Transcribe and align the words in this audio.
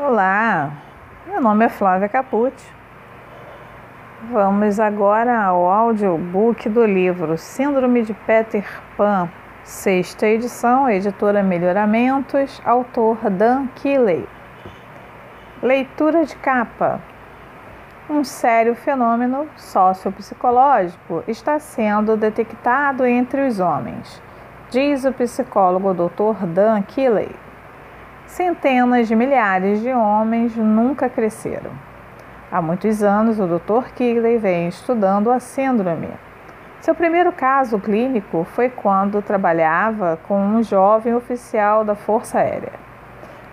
Olá, 0.00 0.74
meu 1.26 1.40
nome 1.40 1.64
é 1.64 1.68
Flávia 1.68 2.08
Capucci. 2.08 2.72
Vamos 4.30 4.78
agora 4.78 5.42
ao 5.42 5.68
audiobook 5.68 6.68
do 6.68 6.86
livro 6.86 7.36
Síndrome 7.36 8.02
de 8.02 8.14
Peter 8.14 8.64
Pan, 8.96 9.28
sexta 9.64 10.24
edição, 10.28 10.88
editora 10.88 11.42
Melhoramentos, 11.42 12.62
autor 12.64 13.28
Dan 13.28 13.66
Keeley. 13.74 14.24
Leitura 15.60 16.24
de 16.24 16.36
capa. 16.36 17.00
Um 18.08 18.22
sério 18.22 18.76
fenômeno 18.76 19.48
sociopsicológico 19.56 21.24
está 21.26 21.58
sendo 21.58 22.16
detectado 22.16 23.04
entre 23.04 23.48
os 23.48 23.58
homens, 23.58 24.22
diz 24.70 25.04
o 25.04 25.12
psicólogo 25.12 25.92
Dr. 25.92 26.46
Dan 26.46 26.82
Keeley. 26.82 27.47
Centenas 28.28 29.08
de 29.08 29.16
milhares 29.16 29.80
de 29.80 29.90
homens 29.90 30.54
nunca 30.54 31.08
cresceram. 31.08 31.70
Há 32.52 32.60
muitos 32.60 33.02
anos, 33.02 33.40
o 33.40 33.46
Dr. 33.46 33.90
Keeley 33.94 34.36
vem 34.36 34.68
estudando 34.68 35.30
a 35.30 35.40
síndrome. 35.40 36.10
Seu 36.78 36.94
primeiro 36.94 37.32
caso 37.32 37.80
clínico 37.80 38.44
foi 38.44 38.68
quando 38.68 39.22
trabalhava 39.22 40.18
com 40.28 40.38
um 40.38 40.62
jovem 40.62 41.14
oficial 41.14 41.86
da 41.86 41.94
Força 41.94 42.38
Aérea. 42.38 42.74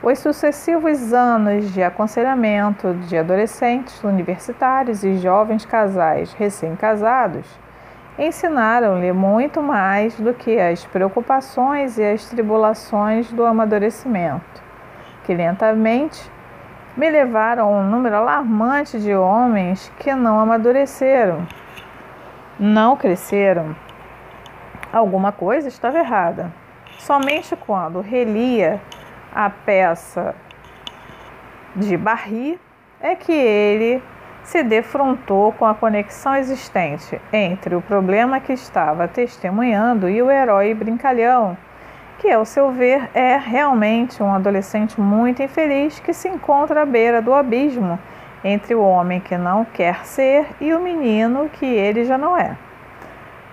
Os 0.04 0.20
sucessivos 0.20 1.14
anos 1.14 1.74
de 1.74 1.82
aconselhamento 1.82 2.94
de 3.08 3.18
adolescentes 3.18 4.04
universitários 4.04 5.06
e 5.06 5.16
jovens 5.18 5.66
casais 5.66 6.34
recém-casados 6.34 7.48
ensinaram-lhe 8.20 9.14
muito 9.14 9.64
mais 9.64 10.20
do 10.20 10.34
que 10.34 10.60
as 10.60 10.86
preocupações 10.86 11.98
e 11.98 12.04
as 12.04 12.26
tribulações 12.26 13.32
do 13.32 13.46
amadurecimento, 13.46 14.65
que 15.26 15.34
lentamente 15.34 16.32
me 16.96 17.10
levaram 17.10 17.66
a 17.66 17.80
um 17.80 17.84
número 17.84 18.16
alarmante 18.16 19.00
de 19.00 19.14
homens 19.14 19.92
que 20.00 20.14
não 20.14 20.40
amadureceram, 20.40 21.46
não 22.60 22.96
cresceram. 22.96 23.76
Alguma 24.94 25.32
coisa 25.32 25.68
estava 25.68 26.00
errada. 26.00 26.54
Somente 27.00 27.56
quando 27.56 28.00
relia 28.00 28.80
a 29.34 29.50
peça 29.50 30.34
de 31.76 31.98
Barry 31.98 32.60
é 33.02 33.16
que 33.16 33.34
ele 33.34 34.02
se 34.44 34.64
defrontou 34.64 35.52
com 35.52 35.66
a 35.66 35.74
conexão 35.74 36.36
existente 36.36 37.20
entre 37.34 37.76
o 37.76 37.82
problema 37.82 38.40
que 38.40 38.54
estava 38.54 39.08
testemunhando 39.08 40.08
e 40.08 40.22
o 40.22 40.32
herói 40.32 40.74
brincalhão, 40.74 41.58
que, 42.20 42.32
ao 42.32 42.46
seu 42.46 42.72
ver, 42.72 43.10
é 43.14 43.38
realmente 43.38 44.22
um 44.22 44.34
adolescente 44.34 45.00
muito 45.00 45.44
infeliz 45.44 46.00
que 46.00 46.14
se 46.14 46.28
encontra 46.28 46.82
à 46.82 46.86
beira 46.86 47.22
do 47.22 47.34
abismo 47.34 48.00
entre 48.44 48.76
o 48.76 48.82
homem 48.82 49.20
que 49.20 49.38
não 49.38 49.66
quer 49.66 50.06
ser 50.06 50.48
e 50.62 50.74
o 50.74 50.80
menino 50.80 51.50
que 51.50 51.66
ele 51.66 52.06
já 52.06 52.18
não 52.18 52.38
é. 52.38 52.56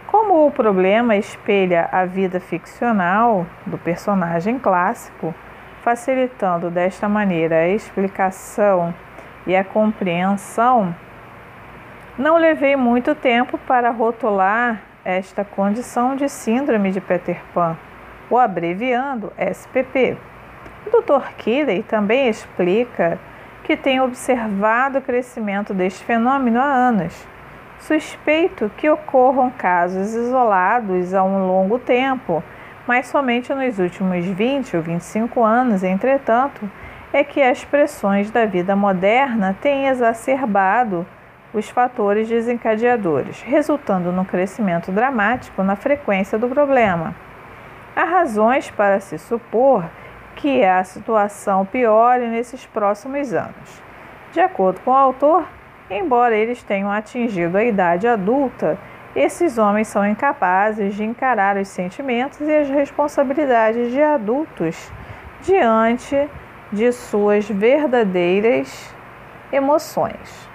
Como 0.06 0.46
o 0.46 0.50
problema 0.50 1.16
espelha 1.16 1.88
a 1.90 2.04
vida 2.04 2.38
ficcional 2.38 3.46
do 3.64 3.78
personagem 3.78 4.58
clássico, 4.58 5.34
facilitando 5.82 6.70
desta 6.70 7.08
maneira 7.08 7.56
a 7.56 7.68
explicação 7.68 8.94
e 9.46 9.56
a 9.56 9.64
compreensão, 9.64 10.94
não 12.18 12.36
levei 12.36 12.76
muito 12.76 13.14
tempo 13.14 13.56
para 13.56 13.90
rotular 13.90 14.82
esta 15.02 15.44
condição 15.44 16.14
de 16.14 16.28
síndrome 16.28 16.92
de 16.92 17.00
Peter 17.00 17.40
Pan, 17.54 17.76
ou 18.32 18.38
abreviando 18.40 19.32
SPP. 19.38 20.16
O 20.86 20.90
Dr. 20.90 21.34
Keeley 21.36 21.84
também 21.84 22.28
explica 22.28 23.20
que 23.62 23.76
tem 23.76 24.00
observado 24.00 24.98
o 24.98 25.02
crescimento 25.02 25.72
deste 25.72 26.02
fenômeno 26.04 26.58
há 26.58 26.64
anos. 26.64 27.28
Suspeito 27.78 28.70
que 28.76 28.90
ocorram 28.90 29.50
casos 29.50 30.14
isolados 30.14 31.14
há 31.14 31.22
um 31.22 31.46
longo 31.46 31.78
tempo 31.78 32.42
mas 32.86 33.06
somente 33.06 33.54
nos 33.54 33.78
últimos 33.78 34.24
20 34.24 34.76
ou 34.76 34.82
25 34.82 35.42
anos, 35.42 35.84
entretanto, 35.84 36.68
é 37.12 37.22
que 37.22 37.40
as 37.40 37.64
pressões 37.64 38.30
da 38.30 38.44
vida 38.44 38.74
moderna 38.74 39.56
têm 39.60 39.86
exacerbado 39.86 41.06
os 41.54 41.68
fatores 41.68 42.28
desencadeadores, 42.28 43.42
resultando 43.42 44.10
no 44.10 44.24
crescimento 44.24 44.90
dramático 44.90 45.62
na 45.62 45.76
frequência 45.76 46.38
do 46.38 46.48
problema. 46.48 47.14
Há 47.94 48.04
razões 48.04 48.70
para 48.70 49.00
se 49.00 49.18
supor 49.18 49.84
que 50.36 50.64
a 50.64 50.82
situação 50.82 51.66
piore 51.66 52.26
nesses 52.26 52.64
próximos 52.64 53.34
anos. 53.34 53.82
De 54.32 54.40
acordo 54.40 54.80
com 54.80 54.90
o 54.90 54.96
autor, 54.96 55.46
embora 55.90 56.34
eles 56.34 56.62
tenham 56.62 56.90
atingido 56.90 57.58
a 57.58 57.64
idade 57.64 58.08
adulta, 58.08 58.78
esses 59.14 59.58
homens 59.58 59.88
são 59.88 60.06
incapazes 60.06 60.94
de 60.94 61.04
encarar 61.04 61.58
os 61.58 61.68
sentimentos 61.68 62.40
e 62.40 62.56
as 62.56 62.70
responsabilidades 62.70 63.92
de 63.92 64.00
adultos 64.00 64.90
diante 65.42 66.30
de 66.72 66.90
suas 66.92 67.46
verdadeiras 67.46 68.94
emoções. 69.52 70.48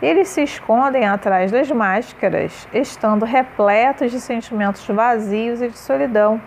Eles 0.00 0.28
se 0.28 0.44
escondem 0.44 1.04
atrás 1.04 1.50
das 1.50 1.68
máscaras, 1.72 2.68
estando 2.72 3.24
repletos 3.24 4.12
de 4.12 4.20
sentimentos 4.20 4.86
vazios 4.86 5.60
e 5.60 5.66
de 5.66 5.76
solidão. 5.76 6.40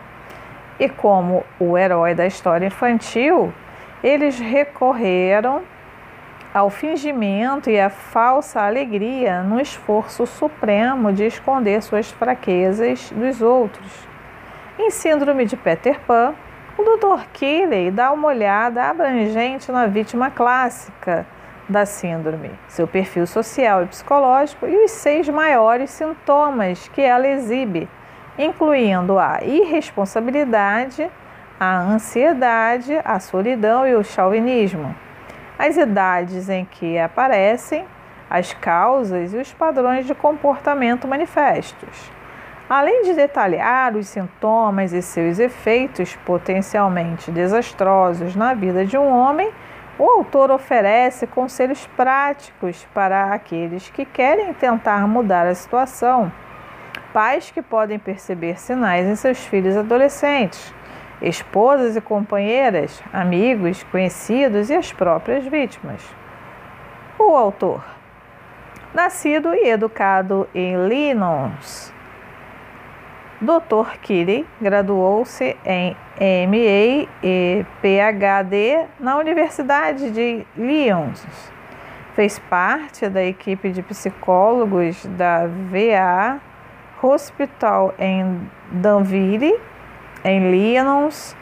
E 0.81 0.89
como 0.89 1.43
o 1.59 1.77
herói 1.77 2.15
da 2.15 2.25
história 2.25 2.65
infantil, 2.65 3.53
eles 4.03 4.39
recorreram 4.39 5.61
ao 6.51 6.71
fingimento 6.71 7.69
e 7.69 7.79
à 7.79 7.87
falsa 7.87 8.59
alegria 8.63 9.43
no 9.43 9.61
esforço 9.61 10.25
supremo 10.25 11.13
de 11.13 11.23
esconder 11.23 11.83
suas 11.83 12.09
fraquezas 12.09 13.11
dos 13.11 13.43
outros. 13.43 14.07
Em 14.79 14.89
Síndrome 14.89 15.45
de 15.45 15.55
Peter 15.55 15.99
Pan, 15.99 16.33
o 16.75 16.81
Dr. 16.81 17.27
Keeley 17.31 17.91
dá 17.91 18.11
uma 18.11 18.29
olhada 18.29 18.85
abrangente 18.85 19.71
na 19.71 19.85
vítima 19.85 20.31
clássica 20.31 21.27
da 21.69 21.85
síndrome, 21.85 22.49
seu 22.67 22.87
perfil 22.87 23.27
social 23.27 23.83
e 23.83 23.85
psicológico 23.85 24.65
e 24.65 24.83
os 24.83 24.89
seis 24.89 25.29
maiores 25.29 25.91
sintomas 25.91 26.87
que 26.87 27.03
ela 27.03 27.27
exibe, 27.27 27.87
incluindo 28.43 29.17
a 29.19 29.39
irresponsabilidade, 29.43 31.09
a 31.59 31.79
ansiedade, 31.79 32.99
a 33.05 33.19
solidão 33.19 33.87
e 33.87 33.95
o 33.95 34.03
chauvinismo 34.03 34.95
as 35.61 35.77
idades 35.77 36.49
em 36.49 36.65
que 36.65 36.97
aparecem, 36.97 37.85
as 38.27 38.51
causas 38.51 39.31
e 39.31 39.37
os 39.37 39.53
padrões 39.53 40.07
de 40.07 40.15
comportamento 40.15 41.07
manifestos. 41.07 42.11
Além 42.67 43.03
de 43.03 43.13
detalhar 43.13 43.95
os 43.95 44.07
sintomas 44.07 44.91
e 44.91 45.03
seus 45.03 45.37
efeitos 45.37 46.15
potencialmente 46.25 47.29
desastrosos 47.29 48.35
na 48.35 48.55
vida 48.55 48.83
de 48.83 48.97
um 48.97 49.07
homem, 49.07 49.51
o 49.99 50.09
autor 50.09 50.49
oferece 50.49 51.27
conselhos 51.27 51.85
práticos 51.95 52.87
para 52.91 53.31
aqueles 53.31 53.87
que 53.91 54.03
querem 54.03 54.51
tentar 54.55 55.07
mudar 55.07 55.45
a 55.45 55.53
situação. 55.53 56.31
Pais 57.13 57.51
que 57.51 57.61
podem 57.61 57.99
perceber 57.99 58.59
sinais 58.59 59.07
em 59.07 59.15
seus 59.15 59.39
filhos 59.39 59.75
adolescentes 59.75 60.73
esposas 61.21 61.95
e 61.95 62.01
companheiras, 62.01 63.01
amigos, 63.13 63.83
conhecidos 63.83 64.69
e 64.69 64.75
as 64.75 64.91
próprias 64.91 65.45
vítimas. 65.45 66.01
O 67.19 67.35
autor, 67.35 67.83
nascido 68.93 69.53
e 69.53 69.69
educado 69.69 70.49
em 70.55 70.87
Linons, 70.87 71.93
Dr. 73.39 73.97
Kiri 74.01 74.45
graduou-se 74.61 75.57
em 75.65 75.95
MA 76.47 77.07
e 77.23 77.65
PhD 77.81 78.85
na 78.99 79.17
Universidade 79.17 80.11
de 80.11 80.45
Lyons. 80.55 81.51
Fez 82.13 82.37
parte 82.37 83.09
da 83.09 83.23
equipe 83.23 83.71
de 83.71 83.81
psicólogos 83.81 85.05
da 85.05 85.47
VA 85.47 86.39
Hospital 87.01 87.93
em 87.97 88.49
Danville 88.71 89.59
em 90.23 90.51
Lyons, 90.51 91.35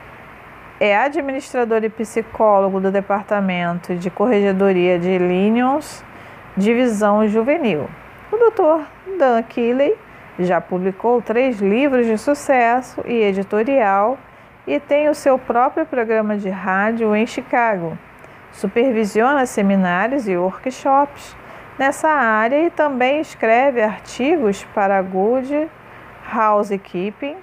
é 0.80 0.98
administrador 0.98 1.84
e 1.84 1.90
psicólogo 1.90 2.80
do 2.80 2.92
Departamento 2.92 3.96
de 3.96 4.10
Corregedoria 4.10 4.98
de 4.98 5.18
Lyons, 5.18 6.04
Divisão 6.56 7.28
Juvenil. 7.28 7.90
O 8.32 8.38
Dr. 8.38 8.86
Dan 9.18 9.44
Keeley 9.44 9.98
já 10.40 10.62
publicou 10.62 11.22
três 11.22 11.60
livros 11.60 12.06
de 12.06 12.18
sucesso 12.18 13.02
e 13.06 13.22
editorial 13.22 14.18
e 14.66 14.80
tem 14.80 15.10
o 15.10 15.16
seu 15.16 15.38
próprio 15.38 15.86
programa 15.86 16.38
de 16.38 16.50
rádio 16.50 17.14
em 17.14 17.28
Chicago. 17.28 17.98
Supervisiona 18.54 19.46
seminários 19.46 20.28
e 20.28 20.38
workshops 20.38 21.36
nessa 21.80 22.10
área 22.10 22.66
e 22.66 22.70
também 22.70 23.22
escreve 23.22 23.82
artigos 23.82 24.66
para 24.76 25.02
Good 25.02 25.70
Housekeeping 26.32 27.38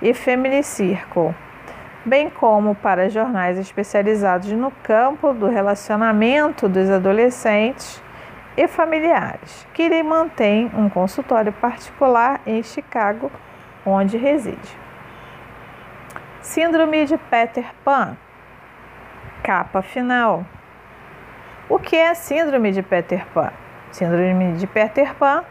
e 0.00 0.14
Family 0.14 0.62
Circle. 0.62 1.34
bem 2.06 2.28
como 2.28 2.74
para 2.74 3.08
jornais 3.08 3.58
especializados 3.58 4.52
no 4.52 4.70
campo 4.82 5.32
do 5.32 5.48
relacionamento 5.48 6.68
dos 6.68 6.90
adolescentes 6.90 8.02
e 8.58 8.68
familiares, 8.68 9.66
que 9.72 9.88
lhe 9.88 10.02
mantém 10.02 10.70
um 10.74 10.90
consultório 10.90 11.50
particular 11.50 12.42
em 12.46 12.62
Chicago, 12.62 13.32
onde 13.86 14.18
reside. 14.18 14.78
Síndrome 16.42 17.06
de 17.06 17.16
Peter 17.16 17.66
Pan. 17.82 18.18
Capa 19.42 19.80
final. 19.80 20.44
O 21.70 21.78
que 21.78 21.96
é 21.96 22.12
Síndrome 22.12 22.70
de 22.70 22.82
Peter 22.82 23.26
Pan? 23.32 23.50
Síndrome 23.94 24.54
de 24.54 24.66
Peter 24.66 25.14
Pan 25.14 25.44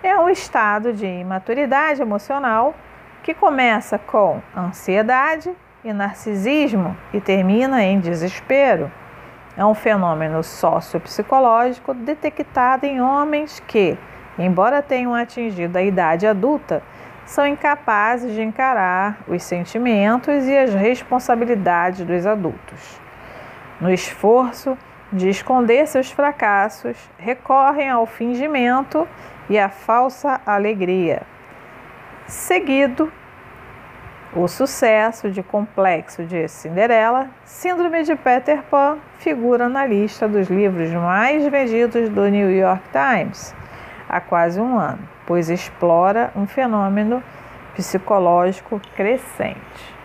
é 0.00 0.16
um 0.16 0.28
estado 0.28 0.92
de 0.92 1.04
imaturidade 1.04 2.00
emocional 2.00 2.72
que 3.20 3.34
começa 3.34 3.98
com 3.98 4.40
ansiedade 4.56 5.52
e 5.82 5.92
narcisismo 5.92 6.96
e 7.12 7.20
termina 7.20 7.82
em 7.82 7.98
desespero. 7.98 8.92
É 9.56 9.64
um 9.64 9.74
fenômeno 9.74 10.40
sociopsicológico 10.44 11.92
detectado 11.92 12.86
em 12.86 13.00
homens 13.00 13.58
que, 13.66 13.98
embora 14.38 14.80
tenham 14.82 15.12
atingido 15.12 15.76
a 15.76 15.82
idade 15.82 16.28
adulta, 16.28 16.84
são 17.26 17.44
incapazes 17.44 18.32
de 18.32 18.40
encarar 18.40 19.18
os 19.26 19.42
sentimentos 19.42 20.46
e 20.46 20.56
as 20.56 20.72
responsabilidades 20.72 22.06
dos 22.06 22.24
adultos. 22.24 23.00
No 23.80 23.90
esforço 23.90 24.78
de 25.12 25.28
esconder 25.28 25.86
seus 25.86 26.10
fracassos, 26.10 26.96
recorrem 27.18 27.88
ao 27.88 28.06
fingimento 28.06 29.06
e 29.48 29.58
à 29.58 29.68
falsa 29.68 30.40
alegria. 30.46 31.22
Seguido 32.26 33.12
o 34.34 34.46
sucesso 34.46 35.28
de 35.30 35.42
Complexo 35.42 36.24
de 36.24 36.46
Cinderela, 36.46 37.28
Síndrome 37.44 38.04
de 38.04 38.14
Peter 38.14 38.62
Pan 38.62 38.98
figura 39.18 39.68
na 39.68 39.84
lista 39.84 40.28
dos 40.28 40.48
livros 40.48 40.90
mais 40.90 41.44
vendidos 41.46 42.08
do 42.08 42.28
New 42.28 42.50
York 42.50 42.82
Times 42.92 43.54
há 44.10 44.20
quase 44.20 44.60
um 44.60 44.76
ano, 44.76 45.08
pois 45.24 45.48
explora 45.48 46.32
um 46.34 46.44
fenômeno 46.44 47.22
psicológico 47.76 48.80
crescente. 48.96 49.99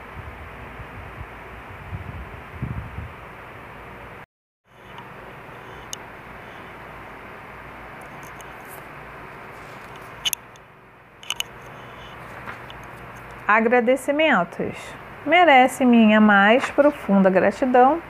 Agradecimentos. 13.48 14.76
Merece 15.24 15.86
minha 15.86 16.20
mais 16.20 16.72
profunda 16.72 17.30
gratidão 17.30 18.02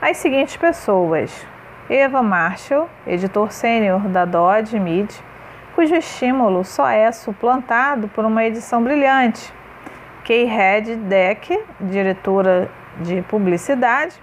as 0.00 0.16
seguintes 0.16 0.56
pessoas: 0.56 1.46
Eva 1.90 2.22
Marshall, 2.22 2.88
editor 3.06 3.52
sênior 3.52 4.00
da 4.08 4.24
Dodge 4.24 4.80
Mid, 4.80 5.10
cujo 5.74 5.94
estímulo 5.94 6.64
só 6.64 6.88
é 6.88 7.12
suplantado 7.12 8.08
por 8.08 8.24
uma 8.24 8.42
edição 8.42 8.82
brilhante. 8.82 9.52
Kay 10.24 10.44
Red 10.44 10.96
Deck, 10.96 11.62
diretora 11.78 12.70
de 13.00 13.20
publicidade, 13.20 14.18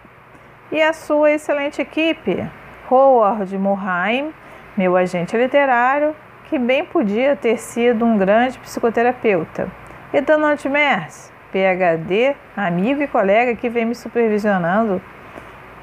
e 0.71 0.81
a 0.81 0.91
sua 0.91 1.33
excelente 1.33 1.83
equipe, 1.83 2.49
Howard 2.89 3.55
Mulheim, 3.59 4.33
meu 4.75 4.97
agente 4.97 5.37
literário, 5.37 6.15
que 6.45 6.57
bem 6.57 6.83
podia 6.83 7.35
ter 7.35 7.59
sido 7.59 8.03
um 8.03 8.17
grande 8.17 8.57
psicoterapeuta. 8.57 9.80
E 10.13 10.19
Donald 10.19 10.67
Mers, 10.67 11.31
PhD, 11.53 12.35
amigo 12.55 13.01
e 13.01 13.07
colega 13.07 13.55
que 13.55 13.69
vem 13.69 13.85
me 13.85 13.95
supervisionando 13.95 15.01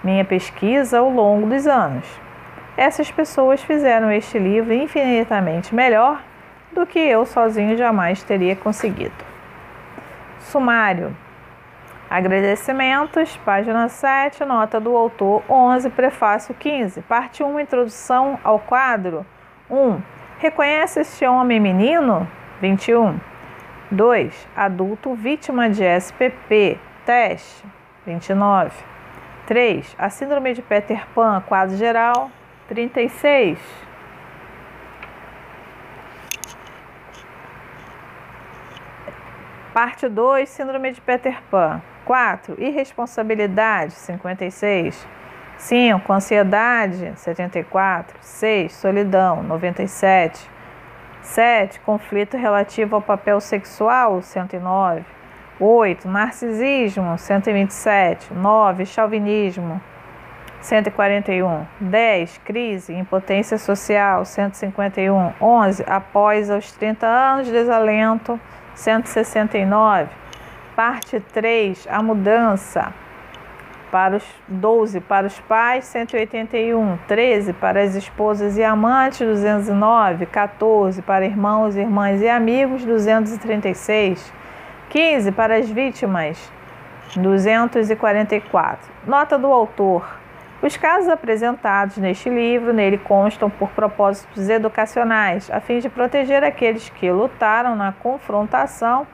minha 0.04 0.22
pesquisa 0.22 0.98
ao 0.98 1.08
longo 1.08 1.46
dos 1.46 1.66
anos. 1.66 2.06
Essas 2.76 3.10
pessoas 3.10 3.62
fizeram 3.62 4.12
este 4.12 4.38
livro 4.38 4.74
infinitamente 4.74 5.74
melhor 5.74 6.22
do 6.72 6.86
que 6.86 6.98
eu 6.98 7.24
sozinho 7.24 7.74
jamais 7.74 8.22
teria 8.22 8.54
conseguido. 8.54 9.14
Sumário. 10.40 11.16
Agradecimentos, 12.10 13.34
página 13.38 13.88
7, 13.88 14.44
nota 14.44 14.78
do 14.78 14.94
autor 14.94 15.42
11, 15.48 15.88
prefácio 15.88 16.54
15, 16.54 17.00
parte 17.02 17.42
1, 17.42 17.60
introdução 17.60 18.38
ao 18.44 18.58
quadro 18.58 19.24
1. 19.70 19.98
Reconhece 20.38 21.00
este 21.00 21.26
homem 21.26 21.58
menino? 21.58 22.28
21. 22.60 23.18
2. 23.90 24.48
Adulto 24.56 25.14
vítima 25.14 25.68
de 25.68 25.84
SPP. 26.00 26.78
Teste. 27.04 27.64
29. 28.04 28.70
3. 29.46 29.96
A 29.98 30.10
síndrome 30.10 30.52
de 30.52 30.62
Peter 30.62 31.06
Pan, 31.14 31.42
quadro 31.46 31.76
geral. 31.76 32.30
36. 32.68 33.58
Parte 39.72 40.08
2, 40.08 40.48
síndrome 40.48 40.92
de 40.92 41.00
Peter 41.00 41.40
Pan. 41.50 41.80
4. 42.04 42.56
Irresponsabilidade, 42.58 43.92
56. 43.92 45.06
5. 45.56 46.12
Ansiedade, 46.12 47.12
74. 47.16 48.16
6. 48.20 48.72
Solidão, 48.72 49.42
97. 49.42 50.57
7. 51.28 51.80
Conflito 51.80 52.38
relativo 52.38 52.96
ao 52.96 53.02
papel 53.02 53.38
sexual, 53.38 54.22
109. 54.22 55.04
8. 55.60 56.08
Narcisismo, 56.08 57.18
127. 57.18 58.32
9. 58.32 58.86
Chauvinismo, 58.86 59.80
141. 60.62 61.66
10. 61.80 62.38
Crise, 62.38 62.94
impotência 62.94 63.58
social, 63.58 64.24
151. 64.24 65.34
11. 65.38 65.84
Após 65.86 66.48
os 66.48 66.72
30 66.72 67.06
anos, 67.06 67.48
desalento, 67.50 68.40
169. 68.74 70.08
Parte 70.74 71.20
3. 71.20 71.86
A 71.90 72.02
mudança, 72.02 72.94
para 73.90 74.16
os 74.16 74.24
12 74.46 75.00
para 75.00 75.26
os 75.26 75.38
pais, 75.40 75.84
181, 75.86 76.98
13 77.06 77.52
para 77.52 77.82
as 77.82 77.94
esposas 77.94 78.56
e 78.56 78.64
amantes, 78.64 79.26
209, 79.26 80.26
14 80.26 81.02
para 81.02 81.24
irmãos, 81.24 81.76
irmãs 81.76 82.20
e 82.20 82.28
amigos, 82.28 82.84
236, 82.84 84.32
15 84.90 85.32
para 85.32 85.56
as 85.56 85.70
vítimas, 85.70 86.52
244. 87.16 88.90
Nota 89.06 89.38
do 89.38 89.48
autor. 89.48 90.18
Os 90.60 90.76
casos 90.76 91.08
apresentados 91.08 91.98
neste 91.98 92.28
livro 92.28 92.72
nele 92.72 92.98
constam 92.98 93.48
por 93.48 93.68
propósitos 93.70 94.48
educacionais, 94.48 95.48
a 95.52 95.60
fim 95.60 95.78
de 95.78 95.88
proteger 95.88 96.42
aqueles 96.42 96.88
que 96.88 97.10
lutaram 97.10 97.76
na 97.76 97.92
confrontação 97.92 99.06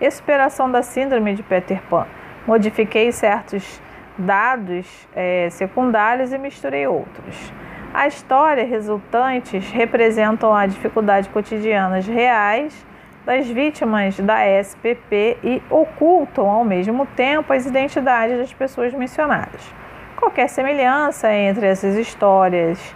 e 0.00 0.10
superação 0.10 0.70
da 0.70 0.82
síndrome 0.82 1.34
de 1.34 1.42
Peter 1.42 1.80
Pan. 1.88 2.06
Modifiquei 2.46 3.12
certos 3.12 3.80
dados 4.20 4.86
é, 5.14 5.48
secundários 5.50 6.32
e 6.32 6.38
misturei 6.38 6.86
outros. 6.86 7.52
A 7.92 8.06
história 8.06 8.64
resultantes 8.64 9.68
representam 9.70 10.54
a 10.54 10.66
dificuldade 10.66 11.28
cotidianas 11.28 12.06
reais 12.06 12.86
das 13.26 13.48
vítimas 13.48 14.18
da 14.18 14.46
SPP 14.62 15.38
e 15.42 15.62
ocultam 15.68 16.48
ao 16.48 16.64
mesmo 16.64 17.04
tempo 17.04 17.52
as 17.52 17.66
identidades 17.66 18.38
das 18.38 18.52
pessoas 18.52 18.92
mencionadas. 18.92 19.74
Qualquer 20.16 20.48
semelhança 20.48 21.32
entre 21.32 21.66
essas 21.66 21.96
histórias 21.96 22.94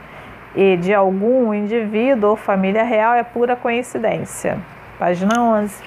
e 0.54 0.76
de 0.76 0.94
algum 0.94 1.52
indivíduo 1.52 2.30
ou 2.30 2.36
família 2.36 2.84
real 2.84 3.14
é 3.14 3.22
pura 3.22 3.56
coincidência. 3.56 4.58
Página 4.98 5.40
11. 5.40 5.82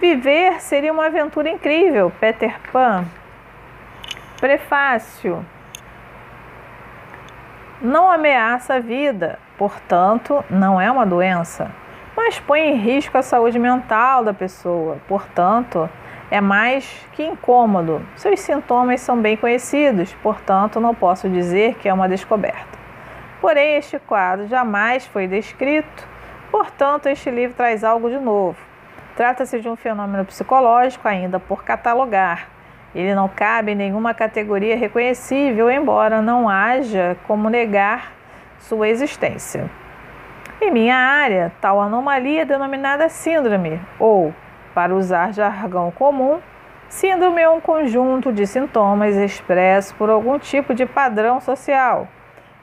Viver 0.00 0.60
seria 0.60 0.92
uma 0.92 1.06
aventura 1.06 1.50
incrível, 1.50 2.12
Peter 2.20 2.54
Pan. 2.72 3.04
Prefácio. 4.40 5.42
Não 7.80 8.12
ameaça 8.12 8.74
a 8.74 8.80
vida, 8.80 9.38
portanto, 9.56 10.44
não 10.50 10.78
é 10.78 10.90
uma 10.90 11.06
doença, 11.06 11.70
mas 12.14 12.38
põe 12.38 12.60
em 12.60 12.74
risco 12.74 13.16
a 13.16 13.22
saúde 13.22 13.58
mental 13.58 14.22
da 14.22 14.34
pessoa, 14.34 14.98
portanto, 15.08 15.88
é 16.30 16.38
mais 16.38 17.02
que 17.12 17.24
incômodo. 17.24 18.06
Seus 18.14 18.40
sintomas 18.40 19.00
são 19.00 19.18
bem 19.22 19.38
conhecidos, 19.38 20.12
portanto, 20.22 20.80
não 20.80 20.94
posso 20.94 21.30
dizer 21.30 21.76
que 21.76 21.88
é 21.88 21.94
uma 21.94 22.06
descoberta. 22.06 22.78
Porém, 23.40 23.76
este 23.76 23.98
quadro 23.98 24.46
jamais 24.48 25.06
foi 25.06 25.26
descrito, 25.26 26.06
portanto, 26.50 27.06
este 27.06 27.30
livro 27.30 27.56
traz 27.56 27.82
algo 27.82 28.10
de 28.10 28.18
novo. 28.18 28.58
Trata-se 29.16 29.60
de 29.60 29.68
um 29.68 29.76
fenômeno 29.76 30.26
psicológico 30.26 31.08
ainda 31.08 31.40
por 31.40 31.64
catalogar. 31.64 32.55
Ele 32.96 33.14
não 33.14 33.28
cabe 33.28 33.72
em 33.72 33.74
nenhuma 33.74 34.14
categoria 34.14 34.74
reconhecível, 34.74 35.70
embora 35.70 36.22
não 36.22 36.48
haja 36.48 37.14
como 37.26 37.50
negar 37.50 38.10
sua 38.58 38.88
existência. 38.88 39.68
Em 40.62 40.70
minha 40.70 40.96
área, 40.96 41.52
tal 41.60 41.78
anomalia 41.78 42.40
é 42.40 42.44
denominada 42.46 43.10
síndrome 43.10 43.78
ou 43.98 44.32
Para 44.74 44.94
usar 44.94 45.32
jargão 45.32 45.90
comum, 45.90 46.38
síndrome 46.88 47.40
é 47.40 47.48
um 47.48 47.60
conjunto 47.60 48.32
de 48.32 48.46
sintomas 48.46 49.14
expressos 49.14 49.92
por 49.92 50.08
algum 50.08 50.38
tipo 50.38 50.74
de 50.74 50.86
padrão 50.86 51.38
social. 51.40 52.08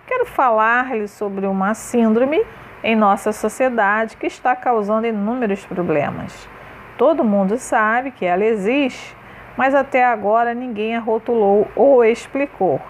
Quero 0.08 0.26
falar-lhe 0.26 1.08
sobre 1.08 1.46
uma 1.46 1.76
síndrome 1.76 2.44
em 2.84 2.96
nossa 2.96 3.32
sociedade 3.32 4.18
que 4.18 4.28
está 4.28 4.56
causando 4.56 5.08
inúmeros 5.08 5.66
problemas. 5.66 6.50
Todo 6.98 7.24
mundo 7.24 7.58
sabe 7.58 8.12
que 8.12 8.26
ela 8.26 8.44
existe, 8.44 9.16
mas 9.58 9.76
até 9.76 10.04
agora 10.04 10.54
ninguém 10.54 10.96
a 10.96 11.00
rotulou 11.00 11.68
ou 11.76 12.04
explicou. 12.04 12.82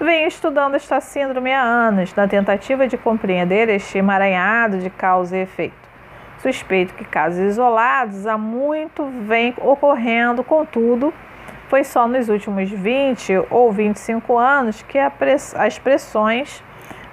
Venho 0.00 0.26
estudando 0.26 0.74
esta 0.74 1.00
síndrome 1.00 1.52
há 1.52 1.62
anos, 1.62 2.14
na 2.14 2.26
tentativa 2.26 2.86
de 2.86 2.98
compreender 2.98 3.68
este 3.68 3.98
emaranhado 3.98 4.78
de 4.78 4.90
causa 4.90 5.36
e 5.36 5.42
efeito. 5.42 5.84
Suspeito 6.38 6.94
que 6.94 7.04
casos 7.04 7.38
isolados 7.38 8.26
há 8.26 8.36
muito 8.36 9.04
vêm 9.26 9.54
ocorrendo, 9.58 10.44
contudo, 10.44 11.14
foi 11.68 11.84
só 11.84 12.06
nos 12.06 12.28
últimos 12.28 12.70
20 12.70 13.46
ou 13.50 13.72
25 13.72 14.36
anos 14.36 14.82
que 14.82 14.98
as 14.98 15.78
pressões 15.78 16.62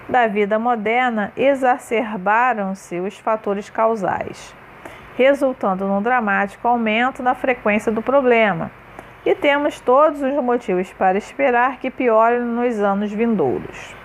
da 0.10 0.28
vida 0.28 0.60
moderna 0.60 1.32
exacerbaram-se 1.38 3.00
os 3.00 3.18
fatores 3.18 3.70
causais, 3.70 4.54
resultando 5.18 5.86
num 5.86 6.02
dramático 6.02 6.68
aumento 6.68 7.22
na 7.22 7.36
frequência 7.36 7.92
do 7.92 8.02
problema. 8.02 8.72
E 9.26 9.36
temos 9.36 9.80
todos 9.80 10.22
os 10.22 10.34
motivos 10.44 10.92
para 10.94 11.18
esperar 11.18 11.78
que 11.78 11.92
piore 11.92 12.40
nos 12.40 12.80
anos 12.80 13.12
vindouros. 13.12 13.96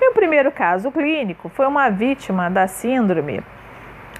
Meu 0.00 0.12
primeiro 0.12 0.50
caso 0.50 0.90
clínico 0.90 1.48
foi 1.48 1.66
uma 1.66 1.88
vítima 1.90 2.50
da 2.50 2.66
síndrome 2.66 3.42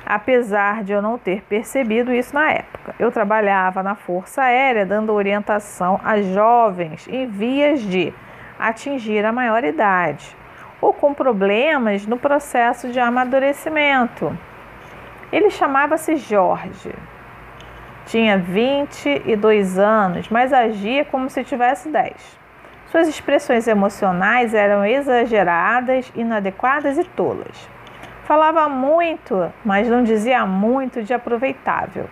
apesar 0.09 0.83
de 0.83 0.93
eu 0.95 1.03
não 1.03 1.19
ter 1.19 1.43
percebido 1.43 2.11
isso 2.11 2.35
na 2.35 2.51
época. 2.51 2.95
Eu 2.99 3.13
trabalhava 3.13 3.83
na 3.83 3.95
Força 3.95 4.41
Aérea 4.41 4.87
dando 4.87 5.13
orientação 5.13 6.01
a 6.03 6.23
jovens 6.23 7.07
em 7.09 7.27
vias 7.27 7.83
de 7.83 8.15
atingir 8.59 9.23
a 9.27 9.33
maioridade 9.33 10.35
ou 10.81 10.95
com 10.95 11.13
problemas 11.13 12.07
no 12.07 12.17
processo 12.17 12.89
de 12.89 12.99
amadurecimento. 12.99 14.37
Ele 15.33 15.51
chamava-se 15.51 16.17
Jorge. 16.17 16.95
Tinha 18.07 18.39
22 18.39 19.79
anos, 19.79 20.29
mas 20.31 20.53
agia 20.53 21.05
como 21.05 21.29
se 21.29 21.45
tivesse 21.45 21.91
10. 21.91 22.39
Suas 22.87 23.07
expressões 23.07 23.69
emocionais 23.69 24.55
eram 24.55 24.83
exageradas, 24.85 26.11
inadequadas 26.17 26.97
e 26.97 27.05
tolas. 27.05 27.69
Falava 28.25 28.67
muito, 28.69 29.53
mas 29.63 29.89
não 29.89 30.03
dizia 30.03 30.47
muito 30.47 31.03
de 31.03 31.13
aproveitável. 31.13 32.09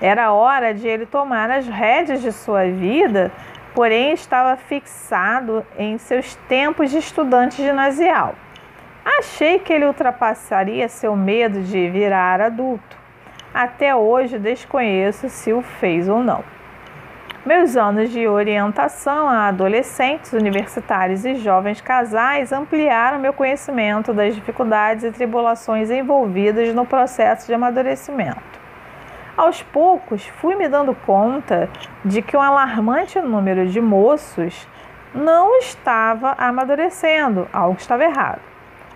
Era 0.00 0.32
hora 0.32 0.74
de 0.74 0.88
ele 0.88 1.06
tomar 1.06 1.48
as 1.48 1.68
rédeas 1.68 2.20
de 2.20 2.32
sua 2.32 2.64
vida, 2.64 3.30
porém 3.72 4.12
estava 4.12 4.56
fixado 4.56 5.64
em 5.78 5.98
seus 5.98 6.34
tempos 6.48 6.90
de 6.90 6.98
estudante 6.98 7.62
ginasial. 7.62 8.34
Achei 9.04 9.58
que 9.58 9.72
ele 9.72 9.84
ultrapassaria 9.84 10.88
seu 10.88 11.16
medo 11.16 11.60
de 11.62 11.90
virar 11.90 12.40
adulto. 12.40 12.96
Até 13.52 13.94
hoje 13.94 14.38
desconheço 14.38 15.28
se 15.28 15.52
o 15.52 15.60
fez 15.60 16.08
ou 16.08 16.22
não. 16.22 16.44
Meus 17.44 17.76
anos 17.76 18.10
de 18.10 18.28
orientação 18.28 19.28
a 19.28 19.48
adolescentes, 19.48 20.32
universitários 20.32 21.24
e 21.24 21.34
jovens 21.34 21.80
casais 21.80 22.52
ampliaram 22.52 23.18
meu 23.18 23.32
conhecimento 23.32 24.12
das 24.14 24.36
dificuldades 24.36 25.02
e 25.02 25.10
tribulações 25.10 25.90
envolvidas 25.90 26.72
no 26.72 26.86
processo 26.86 27.48
de 27.48 27.54
amadurecimento. 27.54 28.40
Aos 29.36 29.60
poucos, 29.60 30.24
fui 30.24 30.54
me 30.54 30.68
dando 30.68 30.94
conta 30.94 31.68
de 32.04 32.22
que 32.22 32.36
um 32.36 32.40
alarmante 32.40 33.20
número 33.20 33.66
de 33.66 33.80
moços 33.80 34.68
não 35.12 35.58
estava 35.58 36.36
amadurecendo, 36.38 37.48
algo 37.52 37.76
estava 37.76 38.04
errado. 38.04 38.51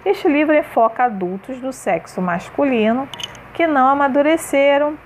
Este 0.06 0.28
livro 0.28 0.54
enfoca 0.54 1.02
adultos 1.02 1.58
do 1.58 1.72
sexo 1.72 2.22
masculino 2.22 3.08
que 3.52 3.66
não 3.66 3.88
amadureceram 3.88 4.96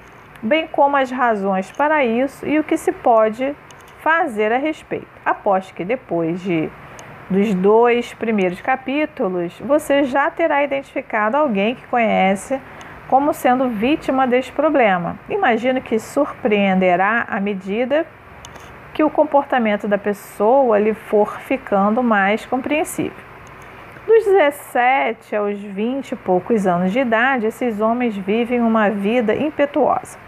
bem 0.42 0.66
como 0.66 0.94
as 0.94 1.10
razões 1.10 1.72
para 1.72 2.04
isso 2.04 2.46
e 2.46 2.58
o 2.58 2.64
que 2.64 2.76
se 2.76 2.92
pode 2.92 3.56
fazer 4.02 4.52
a 4.52 4.58
respeito. 4.58 5.08
Aposto 5.24 5.72
que 5.72 5.86
depois 5.86 6.42
de 6.42 6.68
dos 7.30 7.54
dois 7.54 8.12
primeiros 8.12 8.60
capítulos, 8.60 9.58
você 9.60 10.04
já 10.04 10.30
terá 10.30 10.62
identificado 10.62 11.34
alguém 11.34 11.76
que 11.76 11.86
conhece 11.86 12.60
como 13.08 13.32
sendo 13.32 13.70
vítima 13.70 14.26
deste 14.26 14.52
problema. 14.52 15.18
Imagino 15.30 15.80
que 15.80 15.98
surpreenderá 15.98 17.24
à 17.26 17.40
medida 17.40 18.04
que 18.92 19.02
o 19.02 19.08
comportamento 19.08 19.88
da 19.88 19.96
pessoa 19.96 20.78
lhe 20.78 20.92
for 20.92 21.40
ficando 21.40 22.02
mais 22.02 22.44
compreensível. 22.44 23.29
Dos 24.10 24.24
17 24.24 25.36
aos 25.36 25.60
20 25.60 26.10
e 26.10 26.16
poucos 26.16 26.66
anos 26.66 26.90
de 26.90 26.98
idade, 26.98 27.46
esses 27.46 27.80
homens 27.80 28.16
vivem 28.16 28.60
uma 28.60 28.90
vida 28.90 29.36
impetuosa 29.36 30.18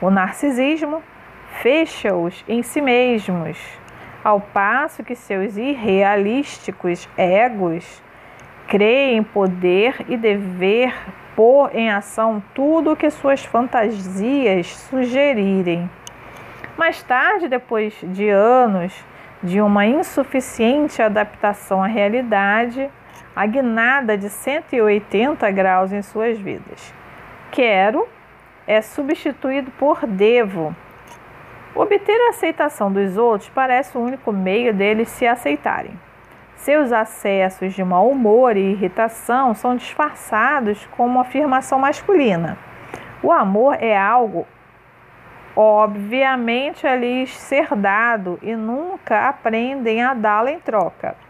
o 0.00 0.10
narcisismo 0.10 1.00
fecha-os 1.62 2.44
em 2.48 2.64
si 2.64 2.80
mesmos, 2.80 3.56
ao 4.24 4.40
passo 4.40 5.04
que 5.04 5.14
seus 5.14 5.56
irrealísticos 5.56 7.08
egos 7.16 8.02
creem 8.66 9.22
poder 9.22 10.04
e 10.08 10.16
dever 10.16 10.92
pôr 11.36 11.70
em 11.72 11.92
ação 11.92 12.42
tudo 12.52 12.90
o 12.90 12.96
que 12.96 13.08
suas 13.08 13.44
fantasias 13.44 14.66
sugerirem. 14.90 15.88
Mais 16.76 17.04
tarde, 17.04 17.46
depois 17.46 17.94
de 18.02 18.28
anos 18.28 18.92
de 19.40 19.60
uma 19.60 19.86
insuficiente 19.86 21.00
adaptação 21.00 21.84
à 21.84 21.86
realidade, 21.86 22.90
a 23.38 23.46
guinada 23.46 24.18
de 24.18 24.28
180 24.28 25.48
graus 25.52 25.92
em 25.92 26.02
suas 26.02 26.36
vidas. 26.40 26.92
Quero 27.52 28.04
é 28.66 28.82
substituído 28.82 29.70
por 29.78 30.04
devo. 30.04 30.74
Obter 31.72 32.20
a 32.26 32.30
aceitação 32.30 32.90
dos 32.90 33.16
outros 33.16 33.48
parece 33.48 33.96
o 33.96 34.00
único 34.00 34.32
meio 34.32 34.74
deles 34.74 35.08
se 35.10 35.24
aceitarem. 35.24 35.92
Seus 36.56 36.90
acessos 36.90 37.74
de 37.74 37.84
mau 37.84 38.10
humor 38.10 38.56
e 38.56 38.72
irritação 38.72 39.54
são 39.54 39.76
disfarçados 39.76 40.84
como 40.96 41.20
afirmação 41.20 41.78
masculina. 41.78 42.58
O 43.22 43.30
amor 43.30 43.76
é 43.80 43.96
algo 43.96 44.48
obviamente 45.54 46.88
a 46.88 46.96
lhes 46.96 47.30
ser 47.30 47.68
dado 47.76 48.36
e 48.42 48.56
nunca 48.56 49.28
aprendem 49.28 50.02
a 50.02 50.12
dá-lo 50.12 50.48
em 50.48 50.58
troca. 50.58 51.27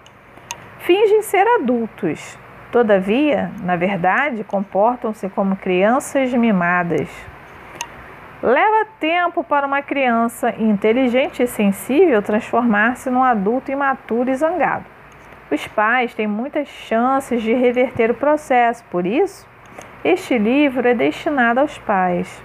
Fingem 0.78 1.23
ser 1.23 1.47
adultos, 1.61 2.38
Todavia, 2.70 3.50
na 3.62 3.76
verdade, 3.76 4.44
comportam-se 4.44 5.26
como 5.30 5.56
crianças 5.56 6.32
mimadas. 6.35 7.08
Leva 8.42 8.87
tempo 9.00 9.42
para 9.42 9.66
uma 9.66 9.80
criança 9.80 10.54
inteligente 10.58 11.42
e 11.42 11.47
sensível 11.47 12.20
transformar-se 12.20 13.08
num 13.08 13.25
adulto 13.25 13.73
imaturo 13.73 14.28
e 14.28 14.35
zangado. 14.35 14.85
Os 15.50 15.66
pais 15.66 16.12
têm 16.12 16.26
muitas 16.26 16.68
chances 16.68 17.42
de 17.42 17.54
reverter 17.54 18.11
o 18.11 18.14
processo, 18.14 18.85
por 18.90 19.06
isso, 19.06 19.49
este 20.04 20.37
livro 20.37 20.87
é 20.87 20.94
destinado 20.94 21.61
aos 21.61 21.78
pais. 21.78 22.44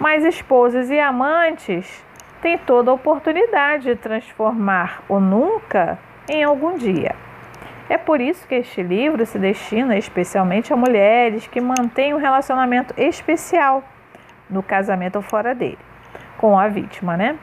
Mas 0.00 0.24
esposas 0.24 0.90
e 0.90 0.98
amantes 0.98 2.02
têm 2.40 2.56
toda 2.56 2.90
a 2.90 2.94
oportunidade 2.94 3.84
de 3.84 3.94
transformar 3.94 5.02
o 5.06 5.20
nunca 5.20 5.98
em 6.28 6.42
algum 6.42 6.76
dia. 6.76 7.14
É 7.88 7.96
por 7.96 8.20
isso 8.20 8.46
que 8.46 8.54
este 8.54 8.82
livro 8.82 9.24
se 9.24 9.38
destina 9.38 9.96
especialmente 9.96 10.72
a 10.72 10.76
mulheres 10.76 11.46
que 11.46 11.60
mantêm 11.60 12.14
um 12.14 12.18
relacionamento 12.18 12.92
especial 12.98 13.82
no 14.48 14.62
casamento 14.62 15.16
ou 15.16 15.22
fora 15.22 15.54
dele, 15.54 15.78
com 16.36 16.58
a 16.58 16.68
vítima, 16.68 17.16
né? 17.16 17.38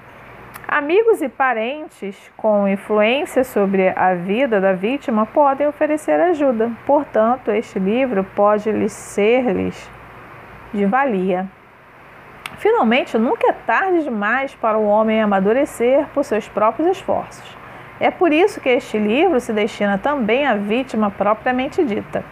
Amigos 0.68 1.22
e 1.22 1.30
parentes 1.30 2.32
com 2.36 2.68
influência 2.68 3.44
sobre 3.44 3.89
a 3.89 4.13
vida 4.15 4.60
da 4.60 4.74
vítima 4.74 5.25
podem 5.25 5.68
oferecer 5.68 6.20
ajuda. 6.20 6.72
Portanto, 6.86 7.51
este 7.51 7.80
livro 7.80 8.24
pode 8.36 8.72
lhes 8.72 8.92
ser-lhes 8.92 9.89
de 10.74 10.86
valia. 10.86 11.48
Finalmente, 12.58 13.18
nunca 13.18 13.50
é 13.50 13.54
tarde 13.54 14.04
demais 14.04 14.56
para 14.56 14.77
o 14.77 14.86
homem 14.86 15.22
amadurecer 15.22 16.08
por 16.13 16.24
seus 16.24 16.48
próprios 16.48 16.89
esforços. 16.89 17.64
É 17.99 18.11
por 18.11 18.33
isso 18.33 18.59
que 18.59 18.69
este 18.69 18.97
livro 18.97 19.39
se 19.39 19.53
destina 19.53 19.97
também 19.97 20.45
à 20.45 20.55
vítima 20.55 21.09
propriamente 21.09 21.83
dita. 21.83 22.23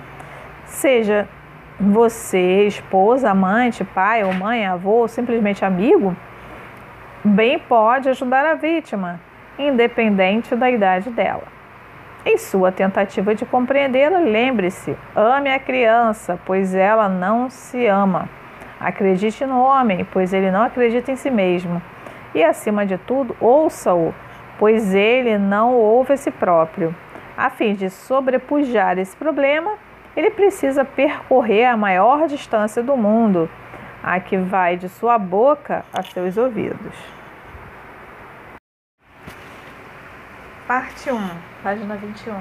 Seja 0.66 1.28
você, 1.80 2.68
esposa, 2.68 3.32
amante, 3.32 3.84
pai 3.84 4.24
ou 4.24 4.34
mãe, 4.34 4.66
avô 4.66 4.92
ou 4.92 5.08
simplesmente 5.08 5.64
amigo, 5.64 6.16
bem 7.24 7.58
pode 7.58 8.10
ajudar 8.10 8.46
a 8.46 8.56
vítima, 8.56 9.20
independente 9.58 10.56
da 10.56 10.70
idade 10.70 11.10
dela. 11.10 11.44
Em 12.26 12.38
sua 12.38 12.72
tentativa 12.72 13.36
de 13.36 13.46
compreendê-la, 13.46 14.20
lembre-se: 14.20 14.98
ame 15.16 15.50
a 15.50 15.60
criança, 15.60 16.40
pois 16.46 16.74
ela 16.74 17.10
não 17.10 17.50
se 17.50 17.86
ama. 17.86 18.30
Acredite 18.80 19.46
no 19.46 19.62
homem, 19.62 20.06
pois 20.12 20.34
ele 20.34 20.52
não 20.52 20.64
acredita 20.64 21.12
em 21.12 21.16
si 21.16 21.30
mesmo. 21.30 21.82
E, 22.34 22.44
acima 22.44 22.86
de 22.86 22.98
tudo, 22.98 23.36
ouça-o, 23.40 24.14
pois 24.58 24.94
ele 24.94 25.38
não 25.38 25.74
ouve 25.74 26.14
a 26.14 26.18
si 26.18 26.32
próprio. 26.32 26.96
A 27.36 27.50
fim 27.50 27.74
de 27.74 27.90
sobrepujar 27.90 28.98
esse 29.00 29.16
problema, 29.16 29.74
ele 30.16 30.30
precisa 30.32 30.86
percorrer 30.86 31.66
a 31.66 31.78
maior 31.78 32.28
distância 32.28 32.84
do 32.84 32.96
mundo, 32.96 33.50
a 34.04 34.20
que 34.20 34.38
vai 34.38 34.78
de 34.78 34.88
sua 34.88 35.18
boca 35.18 35.84
a 35.92 36.04
seus 36.04 36.38
ouvidos. 36.38 36.96
Parte 40.68 41.12
1, 41.12 41.30
página 41.64 41.96
21. 41.96 42.36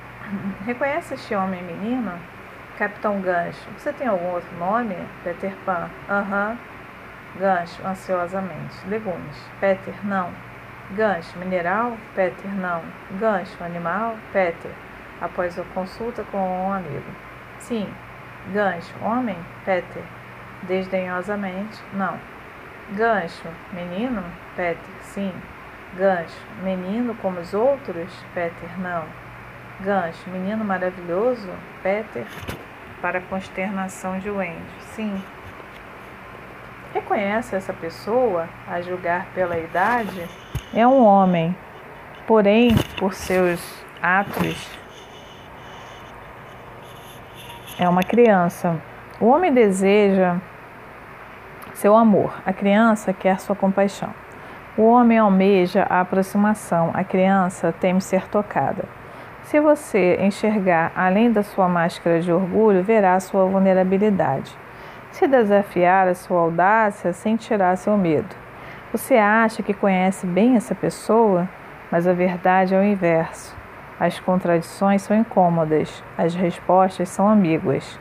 Reconhece 0.64 1.14
este 1.14 1.34
homem 1.34 1.60
e 1.60 1.64
menino? 1.64 2.12
Capitão 2.78 3.20
Gancho. 3.20 3.68
Você 3.78 3.92
tem 3.92 4.06
algum 4.06 4.32
outro 4.32 4.56
nome? 4.58 4.96
Peter 5.22 5.54
Pan. 5.64 5.88
Aham. 6.08 6.50
Uhum. 6.50 6.72
Gancho, 7.38 7.86
ansiosamente. 7.86 8.76
Legumes. 8.88 9.50
Peter, 9.60 9.94
não. 10.04 10.30
Gancho, 10.90 11.38
mineral? 11.38 11.96
Peter, 12.14 12.50
não. 12.54 12.82
Gancho, 13.18 13.62
animal? 13.64 14.16
Peter, 14.32 14.70
após 15.20 15.58
a 15.58 15.62
consulta 15.74 16.22
com 16.30 16.38
um 16.38 16.72
amigo. 16.72 17.10
Sim. 17.58 17.88
Gancho, 18.52 18.92
homem? 19.02 19.38
Peter, 19.64 20.02
desdenhosamente, 20.64 21.80
não. 21.94 22.18
Gancho, 22.90 23.48
menino? 23.72 24.22
Peter, 24.56 24.76
sim. 25.00 25.32
Gancho, 25.96 26.40
menino 26.62 27.14
como 27.22 27.40
os 27.40 27.54
outros? 27.54 28.12
Peter, 28.34 28.80
não. 28.80 29.04
Gancho, 29.80 30.28
menino 30.28 30.64
maravilhoso? 30.64 31.48
Peter, 31.82 32.26
para 33.00 33.20
consternação 33.20 34.18
de 34.18 34.30
Wendy, 34.30 34.80
sim. 34.80 35.22
Reconhece 36.92 37.56
essa 37.56 37.72
pessoa, 37.72 38.48
a 38.68 38.80
julgar 38.82 39.26
pela 39.34 39.58
idade? 39.58 40.28
É 40.74 40.86
um 40.86 41.04
homem, 41.04 41.54
porém, 42.26 42.74
por 42.98 43.12
seus 43.12 43.84
atos, 44.02 44.70
é 47.78 47.86
uma 47.86 48.02
criança. 48.02 48.80
O 49.20 49.26
homem 49.26 49.52
deseja 49.52 50.38
seu 51.74 51.94
amor, 51.94 52.32
a 52.46 52.54
criança 52.54 53.12
quer 53.12 53.38
sua 53.38 53.54
compaixão. 53.54 54.14
O 54.74 54.84
homem 54.84 55.18
almeja 55.18 55.86
a 55.90 56.00
aproximação, 56.00 56.90
a 56.94 57.04
criança 57.04 57.70
teme 57.78 58.00
ser 58.00 58.26
tocada. 58.28 58.86
Se 59.42 59.60
você 59.60 60.16
enxergar 60.22 60.90
além 60.96 61.30
da 61.30 61.42
sua 61.42 61.68
máscara 61.68 62.18
de 62.22 62.32
orgulho, 62.32 62.82
verá 62.82 63.20
sua 63.20 63.44
vulnerabilidade. 63.44 64.56
Se 65.10 65.26
desafiar 65.26 66.08
a 66.08 66.14
sua 66.14 66.40
audácia, 66.40 67.12
sentirá 67.12 67.76
seu 67.76 67.98
medo. 67.98 68.41
Você 68.92 69.16
acha 69.16 69.62
que 69.62 69.72
conhece 69.72 70.26
bem 70.26 70.56
essa 70.56 70.74
pessoa, 70.74 71.48
mas 71.90 72.06
a 72.06 72.12
verdade 72.12 72.74
é 72.74 72.78
o 72.78 72.84
inverso. 72.84 73.56
As 73.98 74.20
contradições 74.20 75.02
são 75.02 75.16
incômodas, 75.16 76.04
as 76.18 76.34
respostas 76.34 77.08
são 77.08 77.28
ambíguas. 77.28 77.98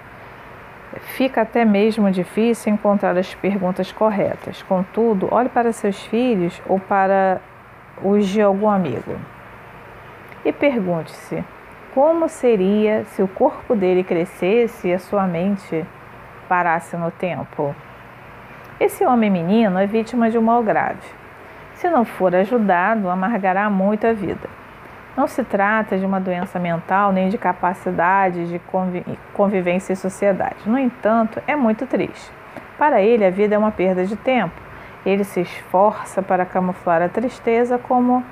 Fica 1.15 1.41
até 1.41 1.63
mesmo 1.63 2.11
difícil 2.11 2.73
encontrar 2.73 3.17
as 3.17 3.33
perguntas 3.33 3.91
corretas. 3.91 4.61
Contudo, 4.63 5.29
olhe 5.31 5.47
para 5.47 5.71
seus 5.71 6.01
filhos 6.03 6.61
ou 6.67 6.79
para 6.79 7.39
os 8.03 8.27
de 8.27 8.41
algum 8.41 8.69
amigo 8.69 9.15
e 10.43 10.51
pergunte-se: 10.51 11.43
como 11.93 12.27
seria 12.27 13.03
se 13.05 13.21
o 13.21 13.27
corpo 13.27 13.75
dele 13.75 14.03
crescesse 14.03 14.87
e 14.87 14.93
a 14.93 14.99
sua 14.99 15.27
mente 15.27 15.85
parasse 16.47 16.97
no 16.97 17.11
tempo? 17.11 17.75
Esse 18.81 19.05
homem 19.05 19.29
menino 19.29 19.77
é 19.77 19.85
vítima 19.85 20.31
de 20.31 20.39
um 20.39 20.41
mal 20.41 20.63
grave. 20.63 21.07
Se 21.75 21.87
não 21.87 22.03
for 22.03 22.33
ajudado, 22.33 23.11
amargará 23.11 23.69
muito 23.69 24.07
a 24.07 24.11
vida. 24.11 24.49
Não 25.15 25.27
se 25.27 25.43
trata 25.43 25.99
de 25.99 26.03
uma 26.03 26.19
doença 26.19 26.57
mental 26.57 27.11
nem 27.11 27.29
de 27.29 27.37
capacidade 27.37 28.47
de 28.47 28.59
convivência 29.35 29.93
em 29.93 29.95
sociedade. 29.95 30.55
No 30.65 30.79
entanto, 30.79 31.39
é 31.45 31.55
muito 31.55 31.85
triste. 31.85 32.31
Para 32.75 33.03
ele, 33.03 33.23
a 33.23 33.29
vida 33.29 33.53
é 33.53 33.57
uma 33.59 33.69
perda 33.69 34.03
de 34.03 34.15
tempo. 34.15 34.59
Ele 35.05 35.23
se 35.23 35.41
esforça 35.41 36.23
para 36.23 36.43
camuflar 36.43 37.03
a 37.03 37.07
tristeza 37.07 37.77
como 37.77 38.25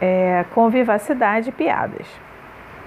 é, 0.00 0.44
com 0.54 0.70
vivacidade 0.70 1.48
e 1.48 1.52
piadas. 1.52 2.06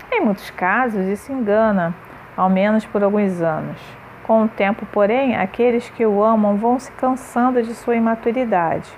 Em 0.10 0.22
muitos 0.22 0.50
casos, 0.52 1.06
isso 1.06 1.34
engana, 1.34 1.94
ao 2.38 2.50
menos 2.50 2.86
por 2.86 3.04
alguns 3.04 3.42
anos. 3.42 4.05
Com 4.26 4.42
o 4.42 4.48
tempo, 4.48 4.88
porém, 4.88 5.36
aqueles 5.36 5.88
que 5.88 6.04
o 6.04 6.24
amam 6.24 6.58
vão 6.58 6.80
se 6.80 6.92
cansando 6.94 7.62
de 7.62 7.76
sua 7.76 7.96
imaturidade. 7.96 8.92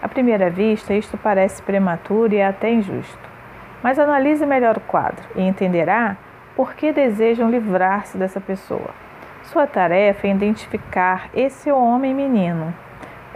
À 0.00 0.06
primeira 0.06 0.48
vista, 0.48 0.94
isto 0.94 1.18
parece 1.18 1.60
prematuro 1.60 2.32
e 2.32 2.40
até 2.40 2.70
injusto. 2.72 3.18
Mas 3.82 3.98
analise 3.98 4.46
melhor 4.46 4.76
o 4.76 4.80
quadro 4.80 5.24
e 5.34 5.42
entenderá 5.42 6.16
por 6.54 6.74
que 6.74 6.92
desejam 6.92 7.50
livrar-se 7.50 8.16
dessa 8.16 8.40
pessoa. 8.40 8.90
Sua 9.42 9.66
tarefa 9.66 10.28
é 10.28 10.30
identificar 10.30 11.30
esse 11.34 11.72
homem 11.72 12.14
menino. 12.14 12.72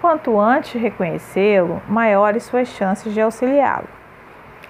Quanto 0.00 0.38
antes 0.38 0.81
reconhecê-lo, 0.81 1.83
maiores 1.88 2.44
suas 2.44 2.68
chances 2.68 3.12
de 3.12 3.20
auxiliá-lo. 3.20 3.88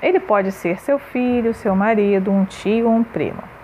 Ele 0.00 0.18
pode 0.18 0.50
ser 0.52 0.80
seu 0.80 0.98
filho, 0.98 1.52
seu 1.52 1.76
marido, 1.76 2.32
um 2.32 2.46
tio 2.46 2.88
ou 2.88 2.94
um 2.94 3.04
primo 3.04 3.57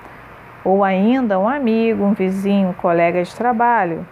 ou 0.64 0.83
ainda 0.83 1.38
um 1.38 1.48
amigo, 1.48 2.03
um 2.03 2.14
vizinho, 2.14 2.70
um 2.70 2.72
colega 2.72 3.22
de 3.22 3.35
trabalho. 3.37 4.07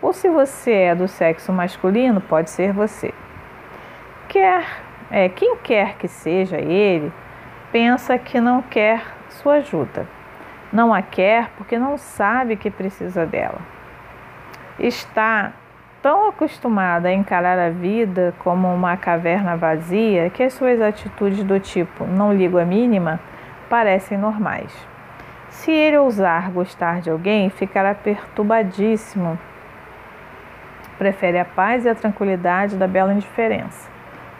Ou 0.00 0.12
se 0.12 0.28
você 0.28 0.72
é 0.72 0.94
do 0.94 1.08
sexo 1.08 1.52
masculino, 1.52 2.20
pode 2.20 2.50
ser 2.50 2.72
você. 2.72 3.12
Quer, 4.28 4.64
é, 5.10 5.28
quem 5.28 5.56
quer 5.56 5.96
que 5.96 6.06
seja 6.06 6.58
ele, 6.58 7.12
pensa 7.72 8.16
que 8.16 8.40
não 8.40 8.62
quer 8.62 9.02
sua 9.30 9.54
ajuda. 9.54 10.06
Não 10.72 10.94
a 10.94 11.02
quer 11.02 11.50
porque 11.56 11.78
não 11.78 11.98
sabe 11.98 12.56
que 12.56 12.70
precisa 12.70 13.26
dela. 13.26 13.58
Está 14.78 15.52
tão 16.02 16.28
acostumada 16.28 17.08
a 17.08 17.12
encarar 17.12 17.58
a 17.58 17.70
vida 17.70 18.34
como 18.38 18.72
uma 18.72 18.96
caverna 18.96 19.56
vazia 19.56 20.30
que 20.30 20.42
as 20.42 20.52
suas 20.52 20.80
atitudes 20.80 21.42
do 21.42 21.58
tipo 21.58 22.04
não 22.04 22.32
ligo 22.32 22.58
a 22.58 22.64
mínima 22.64 23.18
parecem 23.68 24.16
normais. 24.16 24.95
Se 25.56 25.72
ele 25.72 25.96
ousar 25.96 26.50
gostar 26.50 27.00
de 27.00 27.10
alguém, 27.10 27.48
ficará 27.48 27.94
perturbadíssimo. 27.94 29.38
Prefere 30.98 31.38
a 31.38 31.44
paz 31.44 31.84
e 31.84 31.88
a 31.88 31.94
tranquilidade 31.94 32.76
da 32.76 32.86
bela 32.86 33.12
indiferença. 33.12 33.90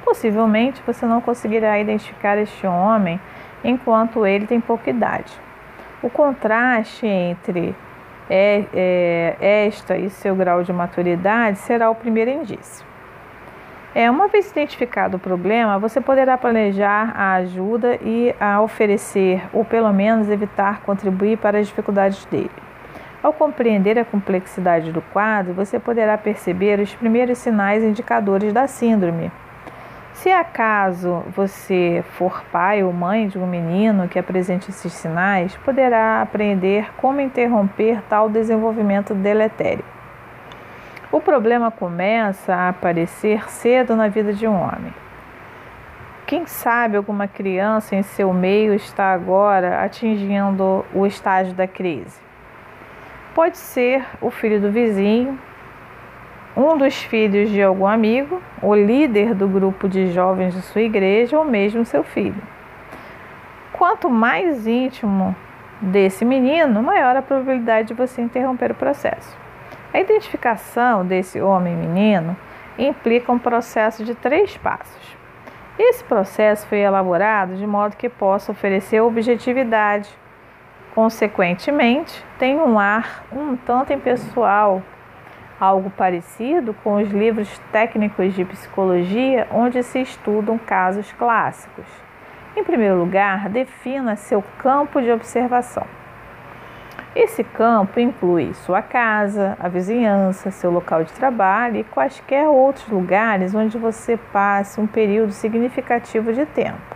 Possivelmente 0.04 0.82
você 0.86 1.04
não 1.06 1.20
conseguirá 1.20 1.80
identificar 1.80 2.36
este 2.38 2.66
homem 2.66 3.18
enquanto 3.64 4.26
ele 4.26 4.46
tem 4.46 4.60
pouca 4.60 4.90
idade. 4.90 5.32
O 6.02 6.10
contraste 6.10 7.06
entre 7.06 7.74
é, 8.28 8.64
é, 8.72 9.36
esta 9.66 9.96
e 9.96 10.10
seu 10.10 10.36
grau 10.36 10.62
de 10.62 10.72
maturidade 10.72 11.58
será 11.58 11.90
o 11.90 11.94
primeiro 11.94 12.30
indício. 12.30 12.85
É, 13.98 14.10
uma 14.10 14.28
vez 14.28 14.50
identificado 14.50 15.16
o 15.16 15.18
problema, 15.18 15.78
você 15.78 16.02
poderá 16.02 16.36
planejar 16.36 17.14
a 17.16 17.32
ajuda 17.36 17.98
e 18.02 18.34
a 18.38 18.60
oferecer, 18.60 19.42
ou 19.54 19.64
pelo 19.64 19.90
menos 19.90 20.28
evitar 20.28 20.82
contribuir 20.82 21.38
para 21.38 21.58
as 21.58 21.66
dificuldades 21.66 22.22
dele. 22.26 22.50
Ao 23.22 23.32
compreender 23.32 23.98
a 23.98 24.04
complexidade 24.04 24.92
do 24.92 25.00
quadro, 25.00 25.54
você 25.54 25.80
poderá 25.80 26.18
perceber 26.18 26.78
os 26.78 26.94
primeiros 26.94 27.38
sinais 27.38 27.82
indicadores 27.82 28.52
da 28.52 28.66
síndrome. 28.66 29.32
Se 30.12 30.30
acaso 30.30 31.22
você 31.34 32.04
for 32.18 32.44
pai 32.52 32.84
ou 32.84 32.92
mãe 32.92 33.28
de 33.28 33.38
um 33.38 33.46
menino 33.46 34.08
que 34.08 34.18
apresente 34.18 34.68
esses 34.68 34.92
sinais, 34.92 35.56
poderá 35.64 36.20
aprender 36.20 36.92
como 36.98 37.22
interromper 37.22 38.02
tal 38.10 38.28
desenvolvimento 38.28 39.14
deletério. 39.14 39.95
O 41.12 41.20
problema 41.20 41.70
começa 41.70 42.52
a 42.54 42.68
aparecer 42.68 43.48
cedo 43.48 43.94
na 43.94 44.08
vida 44.08 44.32
de 44.32 44.46
um 44.46 44.54
homem. 44.54 44.92
Quem 46.26 46.44
sabe 46.46 46.96
alguma 46.96 47.28
criança 47.28 47.94
em 47.94 48.02
seu 48.02 48.32
meio 48.32 48.74
está 48.74 49.12
agora 49.12 49.84
atingindo 49.84 50.84
o 50.92 51.06
estágio 51.06 51.54
da 51.54 51.68
crise. 51.68 52.20
Pode 53.32 53.56
ser 53.56 54.04
o 54.20 54.30
filho 54.30 54.60
do 54.60 54.72
vizinho, 54.72 55.38
um 56.56 56.76
dos 56.76 56.96
filhos 56.96 57.50
de 57.50 57.62
algum 57.62 57.86
amigo, 57.86 58.42
o 58.60 58.74
líder 58.74 59.32
do 59.32 59.46
grupo 59.46 59.88
de 59.88 60.10
jovens 60.10 60.54
de 60.54 60.62
sua 60.62 60.80
igreja 60.80 61.38
ou 61.38 61.44
mesmo 61.44 61.84
seu 61.84 62.02
filho. 62.02 62.42
Quanto 63.72 64.10
mais 64.10 64.66
íntimo 64.66 65.36
desse 65.80 66.24
menino, 66.24 66.82
maior 66.82 67.14
a 67.14 67.22
probabilidade 67.22 67.88
de 67.88 67.94
você 67.94 68.22
interromper 68.22 68.72
o 68.72 68.74
processo. 68.74 69.45
A 69.92 70.00
identificação 70.00 71.04
desse 71.06 71.40
homem 71.40 71.74
menino 71.74 72.36
implica 72.78 73.32
um 73.32 73.38
processo 73.38 74.04
de 74.04 74.14
três 74.14 74.56
passos. 74.56 75.16
Esse 75.78 76.04
processo 76.04 76.66
foi 76.66 76.78
elaborado 76.78 77.56
de 77.56 77.66
modo 77.66 77.96
que 77.96 78.08
possa 78.08 78.52
oferecer 78.52 79.00
objetividade 79.00 80.08
Consequentemente, 80.96 82.24
tem 82.38 82.56
um 82.56 82.78
ar 82.78 83.26
um 83.30 83.54
tanto 83.54 83.92
impessoal, 83.92 84.82
algo 85.60 85.90
parecido 85.90 86.72
com 86.82 86.94
os 86.94 87.10
livros 87.10 87.60
técnicos 87.70 88.32
de 88.32 88.46
psicologia 88.46 89.46
onde 89.52 89.82
se 89.82 90.00
estudam 90.00 90.56
casos 90.56 91.12
clássicos. 91.12 91.84
Em 92.56 92.64
primeiro 92.64 92.96
lugar, 92.96 93.50
defina 93.50 94.16
seu 94.16 94.42
campo 94.56 95.02
de 95.02 95.12
observação. 95.12 95.86
Esse 97.16 97.42
campo 97.42 97.98
inclui 97.98 98.52
sua 98.52 98.82
casa, 98.82 99.56
a 99.58 99.68
vizinhança, 99.68 100.50
seu 100.50 100.70
local 100.70 101.02
de 101.02 101.14
trabalho 101.14 101.78
e 101.78 101.84
quaisquer 101.84 102.46
outros 102.46 102.86
lugares 102.88 103.54
onde 103.54 103.78
você 103.78 104.18
passe 104.18 104.78
um 104.78 104.86
período 104.86 105.32
significativo 105.32 106.30
de 106.34 106.44
tempo. 106.44 106.94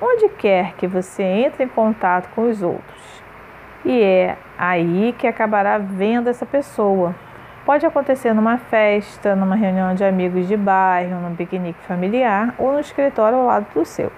Onde 0.00 0.30
quer 0.30 0.72
que 0.76 0.86
você 0.86 1.22
entre 1.22 1.64
em 1.64 1.68
contato 1.68 2.30
com 2.34 2.48
os 2.48 2.62
outros. 2.62 3.22
E 3.84 4.00
é 4.02 4.38
aí 4.56 5.14
que 5.18 5.26
acabará 5.26 5.76
vendo 5.76 6.30
essa 6.30 6.46
pessoa. 6.46 7.14
Pode 7.66 7.84
acontecer 7.84 8.32
numa 8.32 8.56
festa, 8.56 9.36
numa 9.36 9.56
reunião 9.56 9.94
de 9.94 10.04
amigos 10.04 10.48
de 10.48 10.56
bairro, 10.56 11.20
num 11.20 11.36
piquenique 11.36 11.84
familiar 11.86 12.54
ou 12.56 12.72
no 12.72 12.80
escritório 12.80 13.36
ao 13.36 13.44
lado 13.44 13.66
do 13.74 13.84
seu. 13.84 14.10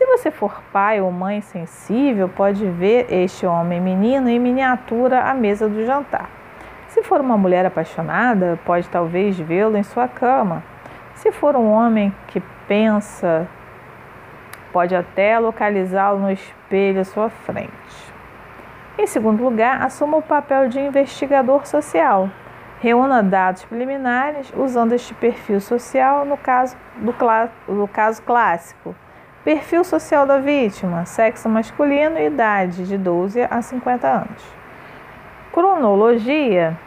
Se 0.00 0.06
você 0.06 0.30
for 0.30 0.62
pai 0.72 0.98
ou 0.98 1.12
mãe 1.12 1.42
sensível, 1.42 2.26
pode 2.26 2.64
ver 2.64 3.12
este 3.12 3.44
homem 3.44 3.78
menino 3.78 4.30
em 4.30 4.38
miniatura 4.38 5.24
à 5.24 5.34
mesa 5.34 5.68
do 5.68 5.84
jantar. 5.84 6.30
Se 6.88 7.02
for 7.02 7.20
uma 7.20 7.36
mulher 7.36 7.66
apaixonada, 7.66 8.58
pode 8.64 8.88
talvez 8.88 9.38
vê-lo 9.38 9.76
em 9.76 9.82
sua 9.82 10.08
cama. 10.08 10.64
Se 11.16 11.30
for 11.30 11.54
um 11.54 11.70
homem 11.70 12.14
que 12.28 12.40
pensa, 12.66 13.46
pode 14.72 14.96
até 14.96 15.38
localizá-lo 15.38 16.18
no 16.18 16.30
espelho 16.30 17.02
à 17.02 17.04
sua 17.04 17.28
frente. 17.28 18.14
Em 18.96 19.06
segundo 19.06 19.44
lugar, 19.44 19.82
assuma 19.82 20.16
o 20.16 20.22
papel 20.22 20.70
de 20.70 20.80
investigador 20.80 21.66
social. 21.66 22.30
Reúna 22.80 23.22
dados 23.22 23.66
preliminares 23.66 24.50
usando 24.56 24.94
este 24.94 25.12
perfil 25.12 25.60
social 25.60 26.24
no 26.24 26.38
caso, 26.38 26.74
do, 26.96 27.14
do 27.68 27.86
caso 27.86 28.22
clássico 28.22 28.96
Perfil 29.42 29.82
social 29.84 30.26
da 30.26 30.38
vítima: 30.38 31.06
sexo 31.06 31.48
masculino 31.48 32.18
e 32.18 32.26
idade 32.26 32.86
de 32.86 32.98
12 32.98 33.42
a 33.50 33.62
50 33.62 34.06
anos. 34.06 34.60
Cronologia 35.50 36.78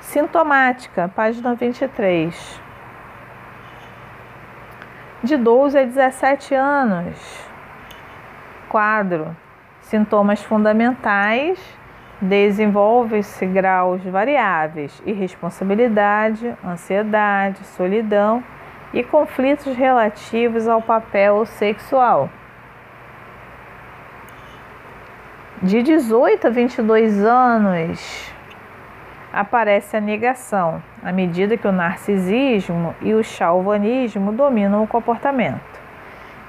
sintomática, 0.00 1.10
página 1.14 1.54
23. 1.54 2.60
De 5.22 5.36
12 5.36 5.78
a 5.78 5.84
17 5.84 6.54
anos. 6.54 7.46
Quadro: 8.70 9.36
sintomas 9.82 10.42
fundamentais 10.42 11.58
desenvolve-se 12.18 13.44
graus 13.44 14.02
variáveis: 14.04 15.02
irresponsabilidade, 15.04 16.56
ansiedade, 16.64 17.62
solidão 17.64 18.42
e 18.92 19.02
conflitos 19.02 19.74
relativos 19.76 20.66
ao 20.66 20.82
papel 20.82 21.46
sexual. 21.46 22.28
De 25.62 25.82
18 25.82 26.46
a 26.46 26.50
22 26.50 27.24
anos, 27.24 28.32
aparece 29.32 29.96
a 29.96 30.00
negação, 30.00 30.82
à 31.02 31.12
medida 31.12 31.56
que 31.56 31.68
o 31.68 31.72
narcisismo 31.72 32.94
e 33.00 33.14
o 33.14 33.22
chauvinismo 33.22 34.32
dominam 34.32 34.82
o 34.82 34.88
comportamento. 34.88 35.80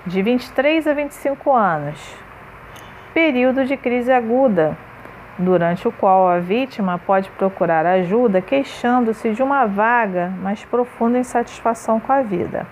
De 0.05 0.21
23 0.21 0.87
a 0.87 0.93
25 0.93 1.51
anos, 1.51 2.15
período 3.13 3.65
de 3.65 3.77
crise 3.77 4.11
aguda, 4.11 4.75
durante 5.41 5.87
o 5.87 5.91
qual 5.91 6.27
a 6.27 6.39
vítima 6.39 6.97
pode 6.97 7.29
procurar 7.31 7.85
ajuda 7.85 8.41
queixando-se 8.41 9.31
de 9.31 9.43
uma 9.43 9.65
vaga, 9.65 10.31
mas 10.41 10.63
profunda 10.63 11.17
insatisfação 11.17 11.99
com 11.99 12.13
a 12.13 12.21
vida, 12.21 12.65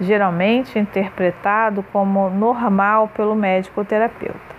geralmente 0.00 0.78
interpretado 0.78 1.82
como 1.92 2.30
normal 2.30 3.08
pelo 3.08 3.34
médico 3.34 3.84
terapeuta. 3.84 4.56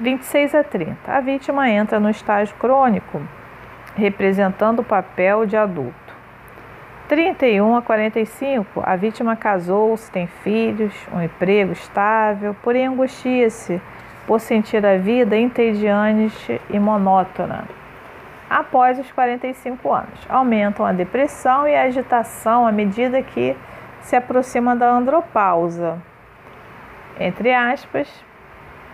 26 0.00 0.54
a 0.54 0.62
30. 0.62 0.96
A 1.10 1.20
vítima 1.20 1.70
entra 1.70 1.98
no 1.98 2.10
estágio 2.10 2.54
crônico, 2.56 3.22
representando 3.94 4.80
o 4.80 4.84
papel 4.84 5.46
de 5.46 5.56
adulto. 5.56 6.06
31 7.08 7.76
a 7.76 7.82
45. 7.82 8.82
A 8.84 8.96
vítima 8.96 9.36
casou-se, 9.36 10.10
tem 10.10 10.26
filhos, 10.26 10.92
um 11.14 11.22
emprego 11.22 11.72
estável, 11.72 12.54
porém 12.62 12.86
angustia-se 12.86 13.80
por 14.26 14.40
sentir 14.40 14.84
a 14.84 14.98
vida 14.98 15.36
entediante 15.36 16.60
e 16.68 16.78
monótona. 16.78 17.64
Após 18.48 18.98
os 18.98 19.10
45 19.10 19.92
anos, 19.92 20.26
aumentam 20.28 20.86
a 20.86 20.92
depressão 20.92 21.66
e 21.66 21.74
a 21.74 21.82
agitação 21.82 22.66
à 22.66 22.72
medida 22.72 23.22
que 23.22 23.56
se 24.00 24.14
aproxima 24.14 24.76
da 24.76 24.88
andropausa, 24.88 26.00
entre 27.18 27.52
aspas, 27.52 28.24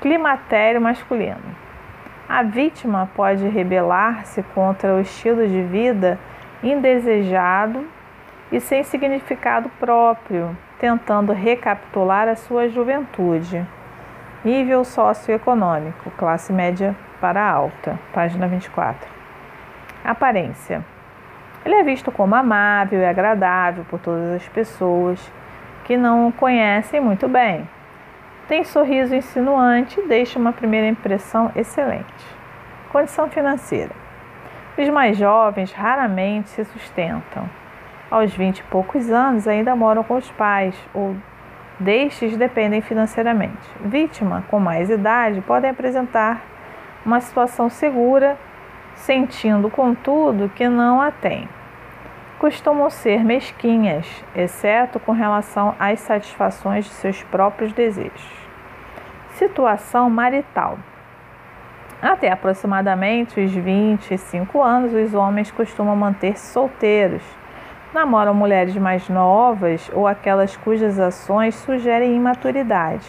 climatério 0.01 0.81
masculino. 0.81 1.63
A 2.29 2.43
vítima 2.43 3.11
pode 3.15 3.47
rebelar-se 3.47 4.43
contra 4.55 4.95
o 4.95 5.01
estilo 5.01 5.47
de 5.47 5.63
vida 5.63 6.19
indesejado 6.63 7.87
e 8.51 8.59
sem 8.59 8.83
significado 8.83 9.69
próprio, 9.79 10.57
tentando 10.79 11.33
recapitular 11.33 12.29
a 12.29 12.37
sua 12.37 12.69
juventude. 12.69 13.67
Nível 14.45 14.85
socioeconômico, 14.85 16.11
classe 16.19 16.53
média 16.53 16.97
para 17.21 17.49
alta, 17.49 17.97
página 18.13 18.49
24. 18.49 19.09
Aparência. 20.05 20.85
Ele 21.65 21.77
é 21.77 21.85
visto 21.85 22.11
como 22.11 22.35
amável 22.35 23.01
e 23.01 23.05
agradável 23.05 23.85
por 23.89 24.01
todas 24.01 24.33
as 24.33 24.49
pessoas 24.49 25.33
que 25.85 25.97
não 25.97 26.27
o 26.27 26.33
conhecem 26.33 27.01
muito 27.01 27.29
bem. 27.29 27.69
Tem 28.49 28.65
sorriso 28.65 29.15
insinuante 29.15 30.01
e 30.01 30.09
deixa 30.09 30.41
uma 30.41 30.53
primeira 30.53 30.89
impressão 30.89 31.53
excelente. 31.55 32.27
Condição 32.91 33.29
financeira. 33.29 33.93
Os 34.77 34.89
mais 34.89 35.17
jovens 35.17 35.71
raramente 35.71 36.49
se 36.49 36.65
sustentam. 36.65 37.49
Aos 38.11 38.35
20 38.35 38.59
e 38.59 38.63
poucos 38.65 39.09
anos 39.09 39.47
ainda 39.47 39.77
moram 39.77 40.03
com 40.03 40.17
os 40.17 40.29
pais 40.33 40.75
ou 40.93 41.15
destes 41.83 42.37
dependem 42.37 42.81
financeiramente. 42.81 43.69
Vítima 43.81 44.45
com 44.49 44.59
mais 44.59 44.89
idade 44.89 45.41
podem 45.41 45.71
apresentar 45.71 46.41
uma 47.05 47.21
situação 47.21 47.69
segura, 47.69 48.39
sentindo, 48.95 49.69
contudo, 49.69 50.49
que 50.49 50.69
não 50.69 51.01
a 51.01 51.11
têm. 51.11 51.49
Costumam 52.39 52.89
ser 52.91 53.25
mesquinhas, 53.25 54.07
exceto 54.35 54.99
com 54.99 55.13
relação 55.13 55.75
às 55.79 56.01
satisfações 56.01 56.85
de 56.85 56.91
seus 56.93 57.23
próprios 57.25 57.73
desejos. 57.73 58.31
Situação 59.35 60.09
marital. 60.09 60.79
Até 62.01 62.33
aproximadamente 62.33 63.41
os 63.41 63.53
25 63.53 64.61
anos, 64.61 64.93
os 64.93 65.15
homens 65.15 65.51
costumam 65.51 65.95
manter-se 65.95 66.53
solteiros 66.53 67.23
namoram 67.93 68.35
mulheres 68.35 68.77
mais 68.77 69.09
novas 69.09 69.91
ou 69.93 70.07
aquelas 70.07 70.57
cujas 70.57 70.99
ações 70.99 71.55
sugerem 71.55 72.17
imaturidade. 72.17 73.07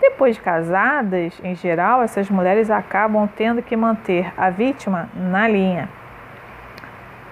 Depois 0.00 0.36
de 0.36 0.42
casadas, 0.42 1.40
em 1.42 1.54
geral, 1.54 2.02
essas 2.02 2.28
mulheres 2.28 2.70
acabam 2.70 3.28
tendo 3.34 3.62
que 3.62 3.76
manter 3.76 4.32
a 4.36 4.50
vítima 4.50 5.08
na 5.14 5.48
linha. 5.48 5.88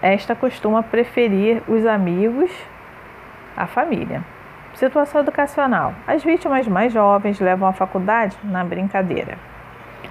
Esta 0.01 0.35
costuma 0.35 0.83
preferir 0.83 1.63
os 1.69 1.87
amigos 1.87 2.51
à 3.57 3.67
família. 3.67 4.23
Situação 4.75 5.21
educacional: 5.21 5.95
as 6.07 6.25
vítimas 6.25 6.67
mais 6.67 6.93
jovens 6.93 7.39
levam 7.39 7.69
a 7.69 7.73
faculdade 7.73 8.37
na 8.43 8.65
brincadeira 8.65 9.37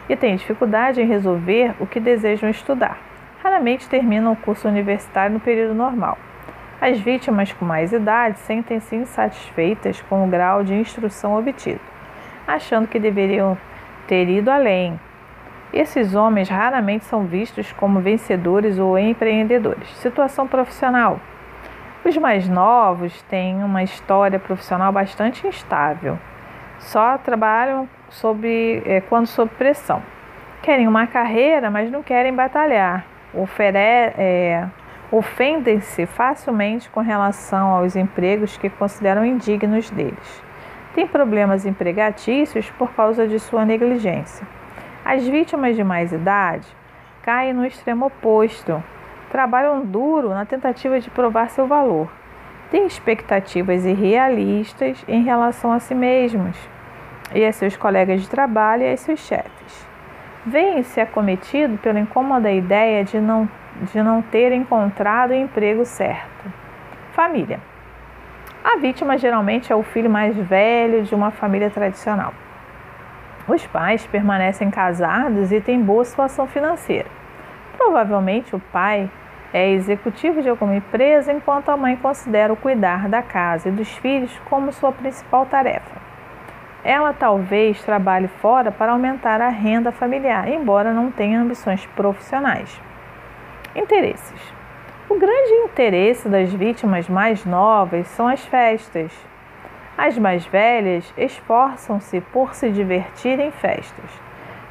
e 0.07 0.15
têm 0.15 0.36
dificuldade 0.36 1.01
em 1.01 1.07
resolver 1.07 1.73
o 1.79 1.88
que 1.88 1.99
desejam 1.99 2.49
estudar 2.49 3.11
raramente 3.43 3.89
terminam 3.89 4.32
o 4.32 4.36
curso 4.36 4.67
universitário 4.67 5.34
no 5.34 5.39
período 5.39 5.73
normal. 5.73 6.17
As 6.80 6.99
vítimas 6.99 7.51
com 7.54 7.65
mais 7.65 7.93
idade 7.93 8.39
sentem-se 8.39 8.95
insatisfeitas 8.95 10.01
com 10.01 10.23
o 10.23 10.27
grau 10.27 10.63
de 10.63 10.73
instrução 10.73 11.38
obtido, 11.38 11.80
achando 12.47 12.88
que 12.88 12.99
deveriam 12.99 13.58
ter 14.08 14.27
ido 14.30 14.49
além. 14.49 14.99
Esses 15.73 16.15
homens 16.15 16.49
raramente 16.49 17.06
são 17.06 17.25
vistos 17.25 17.71
como 17.73 17.99
vencedores 17.99 18.77
ou 18.77 18.97
empreendedores. 18.97 19.88
Situação 19.97 20.47
profissional. 20.47 21.19
Os 22.04 22.17
mais 22.17 22.49
novos 22.49 23.21
têm 23.23 23.63
uma 23.63 23.84
história 23.84 24.39
profissional 24.39 24.91
bastante 24.91 25.47
instável. 25.47 26.17
Só 26.80 27.17
trabalham 27.19 27.88
sob, 28.10 28.82
é, 28.86 29.01
quando 29.01 29.27
sob 29.27 29.51
pressão. 29.56 30.01
Querem 30.63 30.88
uma 30.88 31.08
carreira, 31.08 31.69
mas 31.69 31.91
não 31.91 32.01
querem 32.01 32.34
batalhar 32.34 33.11
é, 34.17 34.67
ofendem-se 35.12 36.06
facilmente 36.06 36.89
com 36.89 37.02
relação 37.02 37.70
aos 37.70 37.96
empregos 37.96 38.58
que 38.58 38.70
consideram 38.70 39.26
indignos 39.26 39.89
deles. 39.89 40.44
Têm 40.94 41.08
problemas 41.08 41.65
empregatícios 41.65 42.70
por 42.72 42.94
causa 42.94 43.28
de 43.28 43.39
sua 43.39 43.65
negligência. 43.65 44.46
As 45.04 45.28
vítimas 45.28 45.76
de 45.76 45.84
mais 45.84 46.12
idade 46.12 46.67
caem 47.24 47.54
no 47.54 47.65
extremo 47.65 48.08
oposto, 48.08 48.84
trabalham 49.32 49.86
duro 49.86 50.30
na 50.30 50.46
tentativa 50.46 51.00
de 51.00 51.10
provar 51.10 51.50
seu 51.50 51.67
valor, 51.67 52.12
têm 52.70 52.86
expectativas 52.86 53.86
irrealistas 53.86 55.04
em 55.08 55.24
relação 55.24 55.72
a 55.72 55.80
si 55.80 55.96
mesmos 55.96 56.58
e 57.34 57.46
a 57.46 57.52
seus 57.52 57.76
colegas 57.78 58.22
de 58.22 58.30
trabalho 58.30 58.84
e 58.84 58.91
a 58.91 58.98
seus 58.98 59.20
chefes. 59.20 59.90
Vêm-se 60.45 60.99
acometido 60.99 61.77
pela 61.77 61.99
incômoda 61.99 62.51
ideia 62.51 63.04
de 63.04 63.19
não, 63.19 63.47
de 63.91 64.01
não 64.01 64.23
ter 64.23 64.51
encontrado 64.51 65.32
o 65.32 65.36
emprego 65.36 65.86
certo. 65.86 66.51
Família. 67.12 67.60
A 68.63 68.77
vítima 68.77 69.19
geralmente 69.19 69.71
é 69.71 69.75
o 69.75 69.84
filho 69.84 70.10
mais 70.10 70.36
velho 70.36 71.04
de 71.04 71.13
uma 71.13 71.30
família 71.30 71.69
tradicional. 71.69 72.34
Os 73.47 73.67
pais 73.67 74.08
permanecem 74.08 74.71
casados 74.71 75.51
e 75.51 75.62
têm 75.62 75.80
boa 75.80 76.06
situação 76.06 76.47
financeira. 76.47 77.08
Provavelmente 77.77 78.56
o 78.56 78.60
pai 78.60 79.10
é 79.54 79.69
executivo 79.71 80.41
de 80.41 80.49
alguma 80.49 80.75
empresa, 80.75 81.32
enquanto 81.32 81.69
a 81.69 81.77
mãe 81.77 81.95
considera 81.97 82.54
o 82.54 82.56
cuidar 82.58 83.08
da 83.10 83.21
casa 83.21 83.69
e 83.69 83.71
dos 83.71 83.91
filhos 83.97 84.32
como 84.49 84.71
sua 84.71 84.91
principal 84.91 85.45
tarefa. 85.45 86.11
Ela 86.84 87.13
talvez 87.13 87.84
trabalhe 87.84 88.28
fora 88.28 88.72
para 88.72 88.91
aumentar 88.91 89.39
a 89.39 89.50
renda 89.50 89.91
familiar, 89.91 90.48
embora 90.48 90.91
não 90.91 91.12
tenha 91.12 91.39
ambições 91.39 91.86
profissionais. 91.96 92.82
Interesses. 93.76 94.41
O 95.08 95.20
grande 95.20 95.52
interesse 95.65 96.28
das 96.28 96.52
vítimas 96.52 97.08
mais 97.08 97.46
novas 97.46 98.08
são 98.08 98.28
as 98.28 98.44
festas. 98.46 99.12
As 99.98 100.17
mais 100.17 100.46
velhas 100.46 101.13
esforçam-se 101.15 102.20
por 102.22 102.56
se 102.56 102.70
divertir 102.72 103.39
em 103.39 103.52
festas, 103.52 104.10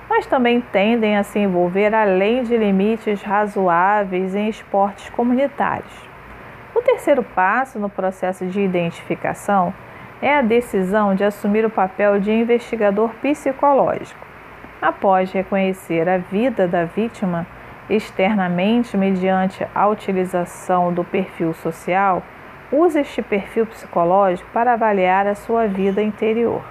mas 0.09 0.27
também 0.27 0.61
tendem 0.61 1.17
a 1.17 1.23
se 1.23 1.39
envolver 1.39 1.95
além 1.95 2.43
de 2.43 2.57
limites 2.57 3.23
razoáveis 3.23 4.35
em 4.35 4.49
esportes 4.49 5.09
comunitários. 5.11 6.11
O 6.75 6.83
terceiro 6.83 7.23
passo 7.23 7.79
no 7.79 7.89
processo 7.89 8.47
de 8.47 8.61
identificação 8.61 9.73
é 10.23 10.37
a 10.37 10.43
decisão 10.43 11.15
de 11.15 11.25
assumir 11.25 11.65
o 11.65 11.71
papel 11.71 12.21
de 12.21 12.31
investigador 12.31 13.11
psicológico. 13.23 14.27
Após 14.81 15.33
reconhecer 15.33 16.09
a 16.09 16.19
vida 16.19 16.67
da 16.67 16.85
vítima, 16.85 17.47
externamente 17.89 18.97
mediante 18.97 19.67
a 19.75 19.89
utilização 19.89 20.93
do 20.93 21.05
perfil 21.05 21.53
social, 21.55 22.23
use 22.73 22.99
este 22.99 23.21
perfil 23.21 23.67
psicológico 23.67 24.49
para 24.53 24.75
avaliar 24.75 25.27
a 25.27 25.35
sua 25.35 25.67
vida 25.67 26.03
interior. 26.03 26.63